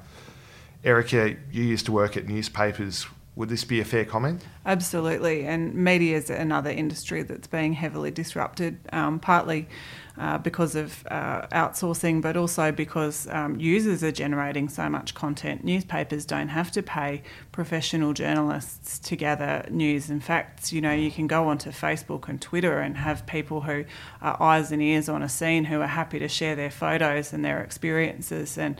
Erika, 0.83 1.37
you 1.51 1.63
used 1.63 1.85
to 1.85 1.93
work 1.93 2.17
at 2.17 2.27
newspapers. 2.27 3.05
Would 3.39 3.47
this 3.47 3.63
be 3.63 3.79
a 3.79 3.85
fair 3.85 4.03
comment? 4.03 4.45
Absolutely, 4.65 5.45
and 5.47 5.73
media 5.73 6.17
is 6.17 6.29
another 6.29 6.71
industry 6.71 7.23
that's 7.23 7.47
being 7.47 7.71
heavily 7.71 8.11
disrupted, 8.11 8.77
um, 8.91 9.17
partly 9.17 9.69
uh, 10.19 10.37
because 10.37 10.75
of 10.75 11.07
uh, 11.09 11.47
outsourcing, 11.47 12.21
but 12.21 12.35
also 12.35 12.71
because 12.71 13.27
um, 13.29 13.57
users 13.57 14.03
are 14.03 14.11
generating 14.11 14.67
so 14.67 14.89
much 14.89 15.15
content. 15.15 15.63
Newspapers 15.63 16.25
don't 16.25 16.49
have 16.49 16.71
to 16.73 16.83
pay 16.83 17.23
professional 17.53 18.11
journalists 18.11 18.99
to 18.99 19.15
gather 19.15 19.65
news 19.69 20.09
and 20.09 20.21
facts. 20.21 20.73
You 20.73 20.81
know, 20.81 20.91
you 20.91 21.09
can 21.09 21.27
go 21.27 21.47
onto 21.47 21.71
Facebook 21.71 22.27
and 22.27 22.41
Twitter 22.41 22.79
and 22.79 22.97
have 22.97 23.25
people 23.27 23.61
who 23.61 23.85
are 24.21 24.41
eyes 24.41 24.73
and 24.73 24.81
ears 24.81 25.07
on 25.07 25.23
a 25.23 25.29
scene 25.29 25.63
who 25.63 25.79
are 25.79 25.87
happy 25.87 26.19
to 26.19 26.27
share 26.27 26.55
their 26.55 26.71
photos 26.71 27.31
and 27.31 27.45
their 27.45 27.61
experiences. 27.63 28.57
And 28.57 28.79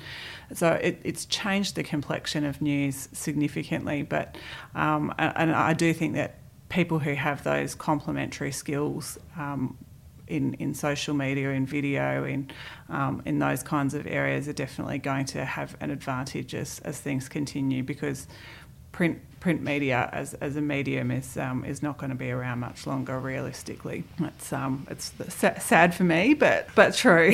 so 0.54 0.74
it, 0.74 1.00
it's 1.06 1.24
changed 1.26 1.76
the 1.76 1.84
complexion 1.84 2.44
of 2.44 2.62
news 2.62 3.08
significantly. 3.14 4.04
But 4.04 4.38
um, 4.76 5.14
and 5.18 5.54
I 5.54 5.74
do 5.74 5.94
think 5.94 6.16
that 6.16 6.36
people 6.68 7.00
who 7.00 7.14
have 7.14 7.44
those 7.44 7.76
complementary 7.76 8.52
skills 8.52 9.18
um, 9.38 9.78
in, 10.30 10.54
in 10.56 10.74
social 10.74 11.14
media, 11.14 11.50
in 11.50 11.66
video, 11.66 12.24
in 12.24 12.50
um, 12.90 13.22
in 13.26 13.40
those 13.40 13.62
kinds 13.62 13.94
of 13.94 14.08
areas 14.08 14.48
are 14.48 14.54
definitely 14.54 14.98
going 14.98 15.26
to 15.26 15.46
have 15.46 15.76
an 15.80 15.92
advantage 15.92 16.56
as, 16.56 16.80
as 16.80 17.00
things 17.00 17.30
continue 17.30 17.84
because 17.84 18.28
print 18.92 19.22
print 19.40 19.62
media 19.62 20.10
as, 20.12 20.34
as 20.36 20.56
a 20.56 20.62
medium 20.62 21.12
is 21.12 21.38
um, 21.38 21.64
is 21.64 21.82
not 21.82 21.98
going 21.98 22.10
to 22.10 22.16
be 22.16 22.30
around 22.30 22.60
much 22.60 22.86
longer. 22.86 23.20
Realistically, 23.20 24.04
it's 24.20 24.54
um, 24.54 24.86
it's 24.90 25.12
sad 25.64 25.96
for 25.96 26.04
me, 26.04 26.34
but 26.34 26.68
but 26.76 26.94
true. 26.94 27.34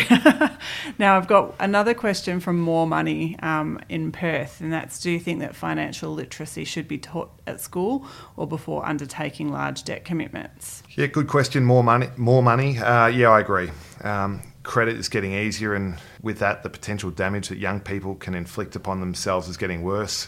now 1.00 1.18
I've 1.18 1.28
got 1.28 1.56
another 1.60 1.94
question 1.94 2.40
from 2.40 2.60
More 2.60 2.88
Money 2.88 3.38
um, 3.40 3.80
in 3.90 4.12
Perth, 4.12 4.62
and 4.62 4.72
that's: 4.72 5.00
Do 5.00 5.12
you 5.12 5.20
think 5.20 5.40
that 5.40 5.56
financial 5.56 6.14
literacy 6.14 6.66
should 6.66 6.88
be 6.88 6.98
taught 6.98 7.32
at 7.48 7.60
school 7.62 8.06
or 8.38 8.48
before 8.48 8.86
undertaking 8.86 9.52
large 9.52 9.84
debt 9.84 10.06
commitments? 10.06 10.84
Yeah, 10.92 11.08
good 11.08 11.28
question. 11.28 11.64
More 11.64 11.84
money, 11.84 12.08
more 12.18 12.44
money. 12.44 12.78
Uh, 12.78 13.08
yeah, 13.08 13.30
I 13.30 13.40
agree. 13.40 13.72
Um, 14.02 14.42
credit 14.64 14.98
is 14.98 15.10
getting 15.10 15.34
easier, 15.34 15.74
and 15.74 16.00
with 16.22 16.40
that, 16.40 16.64
the 16.64 16.70
potential 16.70 17.12
damage 17.12 17.50
that 17.50 17.58
young 17.58 17.80
people 17.80 18.16
can 18.16 18.36
inflict 18.36 18.76
upon 18.76 19.00
themselves 19.00 19.48
is 19.48 19.58
getting 19.58 19.84
worse 19.84 20.28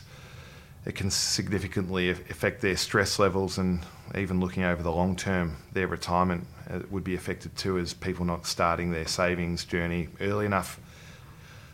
it 0.87 0.95
can 0.95 1.11
significantly 1.11 2.09
affect 2.09 2.61
their 2.61 2.77
stress 2.77 3.19
levels 3.19 3.57
and 3.57 3.81
even 4.15 4.39
looking 4.39 4.63
over 4.63 4.81
the 4.81 4.91
long 4.91 5.17
term, 5.17 5.57
their 5.73 5.85
retirement 5.85 6.47
uh, 6.69 6.79
would 6.89 7.03
be 7.03 7.13
affected 7.13 7.53
too 7.57 7.77
as 7.77 7.93
people 7.93 8.23
not 8.23 8.47
starting 8.47 8.91
their 8.91 9.05
savings 9.05 9.65
journey 9.65 10.07
early 10.21 10.45
enough. 10.45 10.79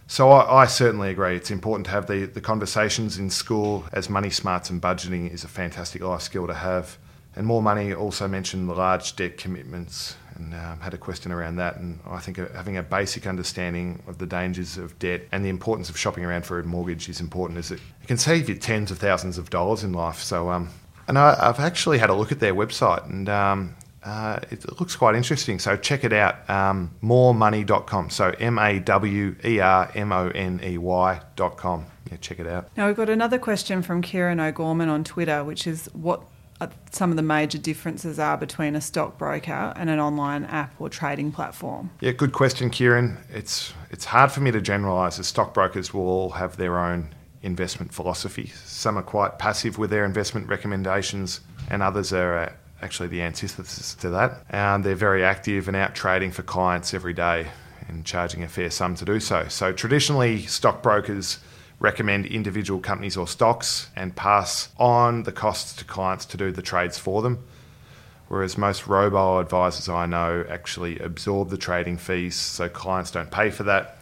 So 0.08 0.32
I, 0.32 0.64
I, 0.64 0.66
certainly 0.66 1.12
agree. 1.12 1.36
It's 1.36 1.52
important 1.52 1.86
to 1.86 1.92
have 1.92 2.08
the, 2.08 2.26
the 2.26 2.42
conversations 2.42 3.20
in 3.20 3.30
school 3.30 3.86
as 3.94 4.10
money 4.10 4.32
smarts 4.32 4.72
and 4.72 4.82
budgeting 4.82 5.32
is 5.32 5.44
a 5.44 5.48
fantastic 5.48 6.02
life 6.02 6.24
skill 6.24 6.48
to 6.48 6.56
have. 6.56 6.98
And 7.36 7.46
more 7.46 7.62
money 7.62 7.94
also 7.94 8.28
mentioned 8.28 8.68
the 8.68 8.74
large 8.74 9.16
debt 9.16 9.38
commitments 9.38 10.16
and 10.36 10.54
um, 10.54 10.80
had 10.80 10.94
a 10.94 10.98
question 10.98 11.32
around 11.32 11.58
that. 11.58 11.78
And 11.78 12.00
I 12.06 12.20
think 12.20 12.38
having 12.54 12.78
a 12.78 12.84
basic 12.84 13.28
understanding 13.28 14.02
of 14.08 14.18
the 14.18 14.26
dangers 14.26 14.78
of 14.78 14.98
debt 15.00 15.22
and 15.32 15.44
the 15.44 15.50
importance 15.50 15.90
of 15.90 15.98
shopping 15.98 16.26
around 16.26 16.46
for 16.46 16.60
a 16.60 16.64
mortgage 16.64 17.10
is 17.10 17.20
important, 17.20 17.60
as 17.60 17.72
it, 17.72 17.80
can 18.08 18.18
save 18.18 18.50
you 18.50 18.56
tens 18.56 18.92
of 18.92 18.98
thousands 18.98 19.38
of 19.38 19.50
dollars 19.50 19.84
in 19.84 19.94
life. 19.94 20.20
So, 20.20 20.50
um, 20.50 20.70
and 21.08 21.18
I, 21.18 21.36
have 21.46 21.60
actually 21.60 22.00
had 22.00 22.10
a 22.10 22.14
look 22.14 22.32
at 22.32 22.40
their 22.40 22.56
website, 22.56 23.10
and 23.10 23.28
um, 23.30 23.76
uh, 24.04 24.40
it 24.52 24.80
looks 24.80 24.96
quite 24.96 25.16
interesting. 25.16 25.60
So 25.60 25.76
check 25.76 26.04
it 26.04 26.14
out, 26.14 26.50
um, 26.50 26.92
moremoney.com. 27.02 28.10
So 28.10 28.34
M 28.40 28.58
A 28.60 28.80
W 28.80 29.36
E 29.44 29.60
R 29.60 29.92
M 29.96 30.12
O 30.12 30.30
N 30.30 30.60
E 30.64 30.78
Y.com. 30.78 31.86
Yeah, 32.12 32.18
check 32.18 32.40
it 32.40 32.48
out. 32.48 32.70
Now 32.76 32.88
we've 32.88 32.96
got 32.96 33.10
another 33.10 33.38
question 33.38 33.82
from 33.82 34.02
Kieran 34.02 34.40
O'Gorman 34.40 34.90
on 34.90 35.04
Twitter, 35.04 35.44
which 35.44 35.66
is 35.66 35.90
what 35.94 36.24
some 36.92 37.10
of 37.10 37.16
the 37.16 37.24
major 37.24 37.58
differences 37.58 38.20
are 38.20 38.38
between 38.38 38.76
a 38.76 38.82
stockbroker 38.82 39.74
and 39.76 39.90
an 39.90 40.00
online 40.00 40.46
app 40.46 40.74
or 40.80 40.90
trading 40.90 41.32
platform? 41.32 41.90
Yeah, 42.00 42.12
good 42.12 42.34
question, 42.34 42.70
Kieran. 42.70 43.18
It's 43.30 43.74
it's 43.92 44.06
hard 44.06 44.32
for 44.32 44.42
me 44.42 44.52
to 44.52 44.62
generalise. 44.62 45.20
as 45.20 45.28
stockbrokers 45.28 45.94
will 45.94 46.08
all 46.08 46.30
have 46.32 46.58
their 46.58 46.80
own 46.80 47.14
investment 47.42 47.94
philosophy. 47.94 48.52
Some 48.66 48.98
are 48.98 49.04
quite 49.04 49.38
passive 49.38 49.78
with 49.78 49.90
their 49.90 50.06
investment 50.06 50.48
recommendations, 50.48 51.42
and 51.70 51.84
others 51.84 52.14
are 52.14 52.38
uh, 52.38 52.54
actually 52.82 53.10
the 53.10 53.22
antithesis 53.22 53.96
to 53.96 54.10
that. 54.10 54.44
And 54.50 54.84
they're 54.84 54.96
very 54.96 55.24
active 55.24 55.68
and 55.68 55.78
out 55.78 55.96
trading 55.96 56.32
for 56.32 56.44
clients 56.44 56.94
every 56.94 57.14
day 57.14 57.48
and 57.88 58.06
charging 58.06 58.44
a 58.44 58.48
fair 58.48 58.70
sum 58.70 58.96
to 58.96 59.06
do 59.06 59.20
so. 59.20 59.48
So 59.50 59.74
traditionally, 59.74 60.44
stockbrokers 60.44 61.40
recommend 61.84 62.26
individual 62.26 62.80
companies 62.80 63.18
or 63.18 63.28
stocks 63.28 63.90
and 63.96 64.16
pass 64.16 64.70
on 64.80 65.24
the 65.24 65.32
costs 65.32 65.76
to 65.76 65.84
clients 65.84 66.26
to 66.26 66.38
do 66.38 66.50
the 66.52 66.62
trades 66.62 66.98
for 66.98 67.22
them. 67.22 67.44
Whereas 68.30 68.58
most 68.58 68.88
robo 68.88 69.40
advisors 69.40 69.90
I 69.90 70.06
know 70.08 70.46
actually 70.50 70.98
absorb 70.98 71.50
the 71.50 71.58
trading 71.58 71.98
fees, 71.98 72.36
so 72.36 72.70
clients 72.70 73.12
don't 73.12 73.30
pay 73.30 73.52
for 73.52 73.64
that. 73.64 73.98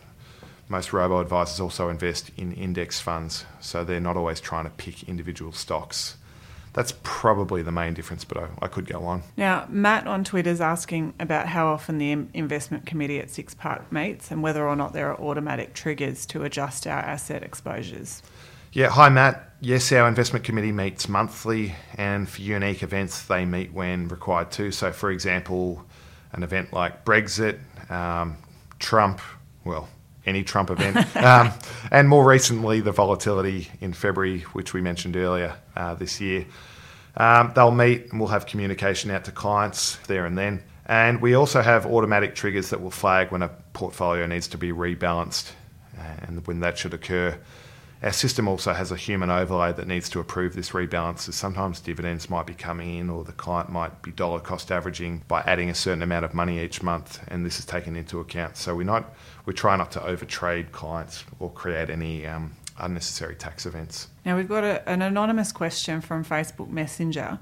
Most 0.69 0.93
robo 0.93 1.19
advisors 1.19 1.59
also 1.59 1.89
invest 1.89 2.31
in 2.37 2.53
index 2.53 3.01
funds, 3.01 3.45
so 3.59 3.83
they're 3.83 3.99
not 3.99 4.15
always 4.15 4.39
trying 4.39 4.65
to 4.65 4.69
pick 4.69 5.03
individual 5.03 5.51
stocks 5.51 6.15
that's 6.73 6.93
probably 7.03 7.61
the 7.61 7.71
main 7.71 7.93
difference, 7.93 8.23
but 8.23 8.37
I, 8.37 8.47
I, 8.61 8.67
could 8.67 8.85
go 8.85 9.03
on. 9.03 9.23
Now, 9.35 9.65
Matt 9.69 10.07
on 10.07 10.23
Twitter 10.23 10.49
is 10.49 10.61
asking 10.61 11.13
about 11.19 11.47
how 11.47 11.67
often 11.67 11.97
the 11.97 12.11
investment 12.33 12.85
committee 12.85 13.19
at 13.19 13.29
Six 13.29 13.53
Park 13.53 13.91
meets 13.91 14.31
and 14.31 14.41
whether 14.41 14.65
or 14.65 14.75
not 14.75 14.93
there 14.93 15.09
are 15.09 15.19
automatic 15.19 15.73
triggers 15.73 16.25
to 16.27 16.43
adjust 16.43 16.87
our 16.87 16.99
asset 16.99 17.43
exposures. 17.43 18.21
Yeah, 18.71 18.89
hi 18.89 19.09
Matt. 19.09 19.49
Yes, 19.59 19.91
our 19.91 20.07
investment 20.07 20.45
committee 20.45 20.71
meets 20.71 21.09
monthly, 21.09 21.75
and 21.97 22.27
for 22.27 22.41
unique 22.41 22.83
events, 22.83 23.23
they 23.23 23.43
meet 23.45 23.73
when 23.73 24.07
required 24.07 24.49
to. 24.51 24.71
So, 24.71 24.93
for 24.93 25.11
example, 25.11 25.85
an 26.31 26.41
event 26.41 26.71
like 26.71 27.03
Brexit, 27.03 27.59
um, 27.91 28.37
Trump, 28.79 29.19
well, 29.65 29.89
any 30.25 30.43
Trump 30.43 30.69
event. 30.69 31.15
um, 31.17 31.51
and 31.91 32.07
more 32.07 32.25
recently, 32.25 32.81
the 32.81 32.91
volatility 32.91 33.69
in 33.79 33.93
February, 33.93 34.41
which 34.53 34.73
we 34.73 34.81
mentioned 34.81 35.15
earlier 35.15 35.55
uh, 35.75 35.95
this 35.95 36.21
year. 36.21 36.45
Um, 37.17 37.51
they'll 37.55 37.71
meet 37.71 38.11
and 38.11 38.19
we'll 38.19 38.29
have 38.29 38.45
communication 38.45 39.11
out 39.11 39.25
to 39.25 39.31
clients 39.31 39.97
there 40.07 40.25
and 40.25 40.37
then. 40.37 40.63
And 40.85 41.21
we 41.21 41.33
also 41.35 41.61
have 41.61 41.85
automatic 41.85 42.35
triggers 42.35 42.69
that 42.69 42.81
will 42.81 42.91
flag 42.91 43.31
when 43.31 43.43
a 43.43 43.49
portfolio 43.73 44.25
needs 44.25 44.47
to 44.49 44.57
be 44.57 44.71
rebalanced 44.71 45.51
and 46.21 46.45
when 46.47 46.61
that 46.61 46.77
should 46.77 46.93
occur. 46.93 47.37
Our 48.03 48.11
system 48.11 48.47
also 48.47 48.73
has 48.73 48.91
a 48.91 48.95
human 48.95 49.29
overlay 49.29 49.73
that 49.73 49.87
needs 49.87 50.09
to 50.09 50.19
approve 50.19 50.55
this 50.55 50.71
rebalance. 50.71 51.19
So 51.19 51.31
sometimes 51.31 51.79
dividends 51.79 52.31
might 52.31 52.47
be 52.47 52.55
coming 52.55 52.97
in, 52.97 53.09
or 53.11 53.23
the 53.23 53.31
client 53.31 53.69
might 53.69 54.01
be 54.01 54.11
dollar 54.11 54.39
cost 54.39 54.71
averaging 54.71 55.21
by 55.27 55.41
adding 55.41 55.69
a 55.69 55.75
certain 55.75 56.01
amount 56.01 56.25
of 56.25 56.33
money 56.33 56.59
each 56.59 56.81
month, 56.81 57.23
and 57.27 57.45
this 57.45 57.59
is 57.59 57.65
taken 57.65 57.95
into 57.95 58.19
account. 58.19 58.57
So 58.57 58.75
we 58.75 58.83
not 58.83 59.13
we 59.45 59.53
try 59.53 59.75
not 59.75 59.91
to 59.91 59.99
overtrade 59.99 60.71
clients 60.71 61.23
or 61.39 61.51
create 61.51 61.91
any 61.91 62.25
um, 62.25 62.55
unnecessary 62.79 63.35
tax 63.35 63.65
events. 63.65 64.07
Now 64.25 64.35
we've 64.35 64.49
got 64.49 64.63
a, 64.63 64.87
an 64.89 65.01
anonymous 65.01 65.51
question 65.51 66.01
from 66.01 66.25
Facebook 66.25 66.69
Messenger. 66.69 67.37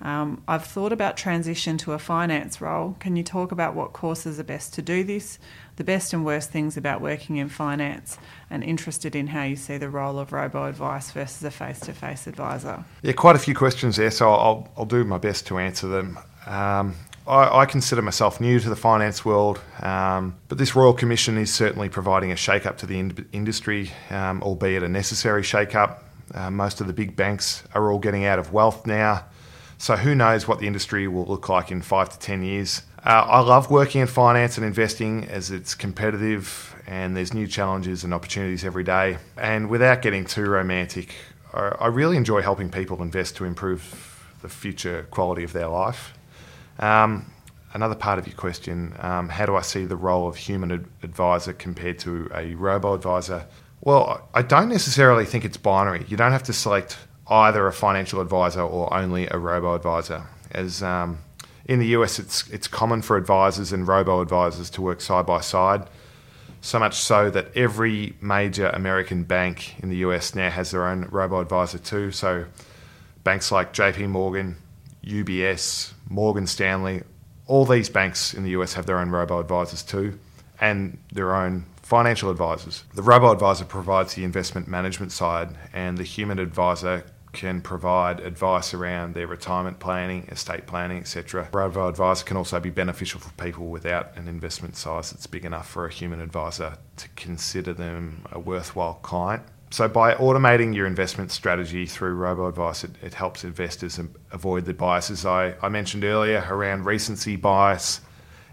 Um, 0.00 0.42
I've 0.46 0.64
thought 0.64 0.92
about 0.92 1.16
transition 1.16 1.78
to 1.78 1.92
a 1.92 1.98
finance 1.98 2.60
role. 2.60 2.96
Can 3.00 3.16
you 3.16 3.22
talk 3.22 3.52
about 3.52 3.74
what 3.74 3.92
courses 3.92 4.38
are 4.38 4.44
best 4.44 4.74
to 4.74 4.82
do 4.82 5.02
this, 5.04 5.38
the 5.76 5.84
best 5.84 6.12
and 6.12 6.24
worst 6.24 6.50
things 6.50 6.76
about 6.76 7.00
working 7.00 7.36
in 7.36 7.48
finance, 7.48 8.18
and 8.50 8.62
interested 8.62 9.16
in 9.16 9.28
how 9.28 9.42
you 9.42 9.56
see 9.56 9.76
the 9.76 9.88
role 9.88 10.18
of 10.18 10.32
robo 10.32 10.66
advice 10.66 11.10
versus 11.10 11.42
a 11.42 11.50
face 11.50 11.80
to 11.80 11.92
face 11.92 12.26
advisor? 12.26 12.84
Yeah, 13.02 13.12
quite 13.12 13.36
a 13.36 13.40
few 13.40 13.54
questions 13.54 13.96
there, 13.96 14.10
so 14.10 14.30
I'll, 14.30 14.68
I'll 14.76 14.84
do 14.84 15.04
my 15.04 15.18
best 15.18 15.46
to 15.48 15.58
answer 15.58 15.88
them. 15.88 16.18
Um, 16.46 16.94
I, 17.26 17.60
I, 17.60 17.66
consider 17.66 18.02
myself 18.02 18.38
new 18.38 18.60
to 18.60 18.68
the 18.68 18.76
finance 18.76 19.24
world, 19.24 19.60
um, 19.80 20.36
but 20.48 20.58
this 20.58 20.76
Royal 20.76 20.92
Commission 20.92 21.38
is 21.38 21.52
certainly 21.52 21.88
providing 21.88 22.30
a 22.32 22.36
shake 22.36 22.66
up 22.66 22.76
to 22.78 22.86
the 22.86 22.98
in- 22.98 23.28
industry, 23.32 23.92
um, 24.10 24.42
albeit 24.42 24.82
a 24.82 24.88
necessary 24.88 25.42
shake 25.42 25.74
up. 25.74 26.04
Uh, 26.34 26.50
most 26.50 26.80
of 26.80 26.86
the 26.86 26.92
big 26.92 27.16
banks 27.16 27.62
are 27.74 27.90
all 27.90 27.98
getting 27.98 28.24
out 28.24 28.38
of 28.38 28.52
wealth 28.52 28.86
now. 28.86 29.24
So 29.78 29.96
who 29.96 30.14
knows 30.14 30.46
what 30.46 30.58
the 30.58 30.66
industry 30.66 31.08
will 31.08 31.24
look 31.24 31.48
like 31.48 31.70
in 31.70 31.82
five 31.82 32.10
to 32.10 32.18
10 32.18 32.42
years. 32.42 32.82
Uh, 33.04 33.26
I 33.28 33.40
love 33.40 33.70
working 33.70 34.00
in 34.00 34.06
finance 34.06 34.56
and 34.56 34.66
investing 34.66 35.24
as 35.26 35.50
it's 35.50 35.74
competitive 35.74 36.74
and 36.86 37.14
there's 37.14 37.34
new 37.34 37.46
challenges 37.46 38.02
and 38.02 38.14
opportunities 38.14 38.64
every 38.64 38.82
day. 38.82 39.18
And 39.36 39.68
without 39.68 40.00
getting 40.00 40.24
too 40.24 40.46
romantic, 40.46 41.14
I, 41.52 41.68
I 41.80 41.86
really 41.88 42.16
enjoy 42.16 42.40
helping 42.40 42.70
people 42.70 43.02
invest 43.02 43.36
to 43.36 43.44
improve 43.44 44.34
the 44.40 44.48
future 44.48 45.06
quality 45.10 45.44
of 45.44 45.52
their 45.52 45.68
life. 45.68 46.14
Um, 46.78 47.30
another 47.74 47.94
part 47.94 48.18
of 48.18 48.26
your 48.26 48.36
question 48.36 48.96
um, 48.98 49.28
how 49.28 49.44
do 49.44 49.54
I 49.54 49.60
see 49.60 49.84
the 49.84 49.96
role 49.96 50.26
of 50.26 50.36
human 50.36 50.72
ad- 50.72 50.86
advisor 51.02 51.52
compared 51.52 51.98
to 52.00 52.30
a 52.34 52.54
robo 52.54 52.94
advisor? 52.94 53.46
Well, 53.82 54.26
I 54.32 54.40
don't 54.40 54.70
necessarily 54.70 55.26
think 55.26 55.44
it's 55.44 55.58
binary. 55.58 56.06
You 56.08 56.16
don't 56.16 56.32
have 56.32 56.44
to 56.44 56.54
select 56.54 56.96
either 57.28 57.66
a 57.66 57.72
financial 57.72 58.22
advisor 58.22 58.62
or 58.62 58.92
only 58.94 59.26
a 59.26 59.36
robo 59.36 59.74
advisor. 59.74 60.24
As 60.52 60.82
um, 60.82 61.18
in 61.66 61.78
the 61.78 61.86
US, 61.88 62.18
it's 62.18 62.48
it's 62.50 62.68
common 62.68 63.02
for 63.02 63.16
advisors 63.16 63.72
and 63.72 63.86
robo 63.88 64.20
advisors 64.20 64.70
to 64.70 64.82
work 64.82 65.00
side 65.00 65.26
by 65.26 65.40
side. 65.40 65.88
So 66.60 66.78
much 66.78 66.94
so 66.94 67.30
that 67.30 67.54
every 67.56 68.14
major 68.20 68.68
American 68.68 69.24
bank 69.24 69.74
in 69.82 69.90
the 69.90 69.96
US 69.96 70.34
now 70.34 70.50
has 70.50 70.70
their 70.70 70.86
own 70.86 71.08
robo 71.10 71.40
advisor 71.40 71.78
too. 71.78 72.10
So 72.10 72.46
banks 73.22 73.52
like 73.52 73.72
JP 73.72 74.08
Morgan, 74.08 74.56
UBS, 75.04 75.92
Morgan 76.08 76.46
Stanley, 76.46 77.02
all 77.46 77.66
these 77.66 77.88
banks 77.88 78.32
in 78.34 78.44
the 78.44 78.50
US 78.50 78.74
have 78.74 78.86
their 78.86 78.98
own 78.98 79.10
robo 79.10 79.40
advisors 79.40 79.82
too, 79.82 80.18
and 80.60 80.98
their 81.12 81.34
own 81.34 81.66
financial 81.82 82.30
advisors. 82.30 82.84
The 82.94 83.02
robo 83.02 83.30
advisor 83.30 83.64
provides 83.66 84.14
the 84.14 84.24
investment 84.24 84.66
management 84.66 85.12
side, 85.12 85.50
and 85.72 85.98
the 85.98 86.04
human 86.04 86.38
advisor 86.38 87.04
can 87.34 87.60
provide 87.60 88.20
advice 88.20 88.72
around 88.72 89.14
their 89.14 89.26
retirement 89.26 89.78
planning, 89.80 90.26
estate 90.28 90.66
planning, 90.66 90.98
etc. 90.98 91.48
Robo 91.52 91.88
advisor 91.88 92.24
can 92.24 92.36
also 92.36 92.58
be 92.60 92.70
beneficial 92.70 93.20
for 93.20 93.30
people 93.42 93.66
without 93.66 94.16
an 94.16 94.28
investment 94.28 94.76
size 94.76 95.10
that's 95.10 95.26
big 95.26 95.44
enough 95.44 95.68
for 95.68 95.84
a 95.84 95.92
human 95.92 96.20
advisor 96.20 96.78
to 96.96 97.08
consider 97.10 97.74
them 97.74 98.24
a 98.32 98.38
worthwhile 98.38 98.94
client. 99.02 99.42
So, 99.70 99.88
by 99.88 100.14
automating 100.14 100.74
your 100.74 100.86
investment 100.86 101.32
strategy 101.32 101.84
through 101.84 102.14
robo 102.14 102.46
advice, 102.46 102.84
it, 102.84 102.92
it 103.02 103.14
helps 103.14 103.42
investors 103.42 103.98
avoid 104.30 104.64
the 104.64 104.72
biases 104.72 105.26
I, 105.26 105.54
I 105.60 105.68
mentioned 105.68 106.04
earlier 106.04 106.46
around 106.48 106.84
recency 106.84 107.34
bias, 107.34 108.00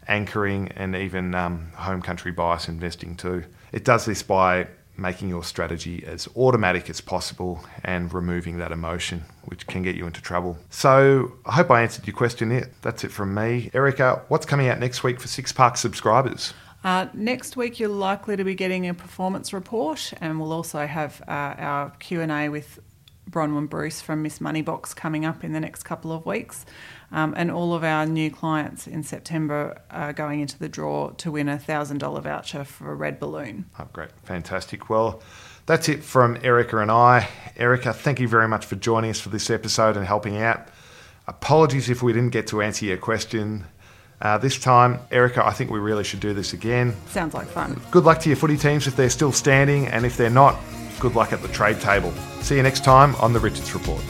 anchoring, 0.07 0.69
and 0.69 0.95
even 0.95 1.35
um, 1.35 1.71
home 1.75 2.01
country 2.01 2.31
bias 2.31 2.67
investing 2.67 3.15
too. 3.15 3.43
It 3.71 3.85
does 3.85 4.05
this 4.05 4.23
by 4.23 4.67
making 5.01 5.29
your 5.29 5.43
strategy 5.43 6.03
as 6.05 6.27
automatic 6.35 6.89
as 6.89 7.01
possible 7.01 7.63
and 7.83 8.13
removing 8.13 8.57
that 8.59 8.71
emotion, 8.71 9.23
which 9.45 9.67
can 9.67 9.81
get 9.81 9.95
you 9.95 10.05
into 10.05 10.21
trouble. 10.21 10.57
So 10.69 11.33
I 11.45 11.53
hope 11.53 11.71
I 11.71 11.81
answered 11.81 12.07
your 12.07 12.15
question 12.15 12.49
there. 12.49 12.69
That's 12.81 13.03
it 13.03 13.11
from 13.11 13.33
me. 13.33 13.71
Erika, 13.73 14.23
what's 14.27 14.45
coming 14.45 14.67
out 14.67 14.79
next 14.79 15.03
week 15.03 15.19
for 15.19 15.27
Six 15.27 15.51
Park 15.51 15.77
subscribers? 15.77 16.53
Uh, 16.83 17.07
next 17.13 17.55
week, 17.57 17.79
you're 17.79 17.89
likely 17.89 18.35
to 18.35 18.43
be 18.43 18.55
getting 18.55 18.87
a 18.87 18.93
performance 18.93 19.53
report, 19.53 20.13
and 20.19 20.39
we'll 20.39 20.51
also 20.51 20.87
have 20.87 21.21
uh, 21.27 21.31
our 21.57 21.89
Q 21.99 22.21
and 22.21 22.31
A 22.31 22.49
with 22.49 22.79
Bronwyn 23.29 23.69
Bruce 23.69 24.01
from 24.01 24.23
Miss 24.23 24.39
Moneybox 24.39 24.95
coming 24.95 25.23
up 25.23 25.43
in 25.43 25.53
the 25.53 25.59
next 25.59 25.83
couple 25.83 26.11
of 26.11 26.25
weeks. 26.25 26.65
Um, 27.11 27.33
and 27.35 27.51
all 27.51 27.73
of 27.73 27.83
our 27.83 28.05
new 28.05 28.31
clients 28.31 28.87
in 28.87 29.03
September 29.03 29.81
are 29.89 30.13
going 30.13 30.39
into 30.39 30.57
the 30.57 30.69
draw 30.69 31.09
to 31.11 31.31
win 31.31 31.49
a 31.49 31.57
$1,000 31.57 32.23
voucher 32.23 32.63
for 32.63 32.93
a 32.93 32.97
RedBalloon. 32.97 33.65
Oh, 33.77 33.87
great. 33.91 34.11
Fantastic. 34.23 34.89
Well, 34.89 35.21
that's 35.65 35.89
it 35.89 36.03
from 36.03 36.37
Erika 36.41 36.77
and 36.77 36.89
I. 36.89 37.27
Erika, 37.57 37.93
thank 37.93 38.19
you 38.19 38.27
very 38.27 38.47
much 38.47 38.65
for 38.65 38.75
joining 38.75 39.09
us 39.09 39.19
for 39.19 39.29
this 39.29 39.49
episode 39.49 39.97
and 39.97 40.05
helping 40.05 40.37
out. 40.37 40.69
Apologies 41.27 41.89
if 41.89 42.01
we 42.01 42.13
didn't 42.13 42.31
get 42.31 42.47
to 42.47 42.61
answer 42.61 42.85
your 42.85 42.97
question. 42.97 43.65
Uh, 44.21 44.37
this 44.37 44.59
time, 44.59 44.99
Erika, 45.11 45.45
I 45.45 45.51
think 45.51 45.71
we 45.71 45.79
really 45.79 46.03
should 46.03 46.19
do 46.19 46.33
this 46.33 46.53
again. 46.53 46.95
Sounds 47.07 47.33
like 47.33 47.47
fun. 47.47 47.79
Good 47.89 48.03
luck 48.03 48.19
to 48.21 48.29
your 48.29 48.35
footy 48.35 48.57
teams 48.57 48.87
if 48.87 48.95
they're 48.95 49.09
still 49.09 49.31
standing, 49.31 49.87
and 49.87 50.05
if 50.05 50.15
they're 50.15 50.29
not, 50.29 50.59
good 50.99 51.15
luck 51.15 51.33
at 51.33 51.41
the 51.41 51.47
trade 51.47 51.79
table. 51.79 52.11
See 52.41 52.55
you 52.55 52.63
next 52.63 52.83
time 52.83 53.15
on 53.15 53.33
the 53.33 53.39
Richards 53.39 53.73
Report. 53.73 54.03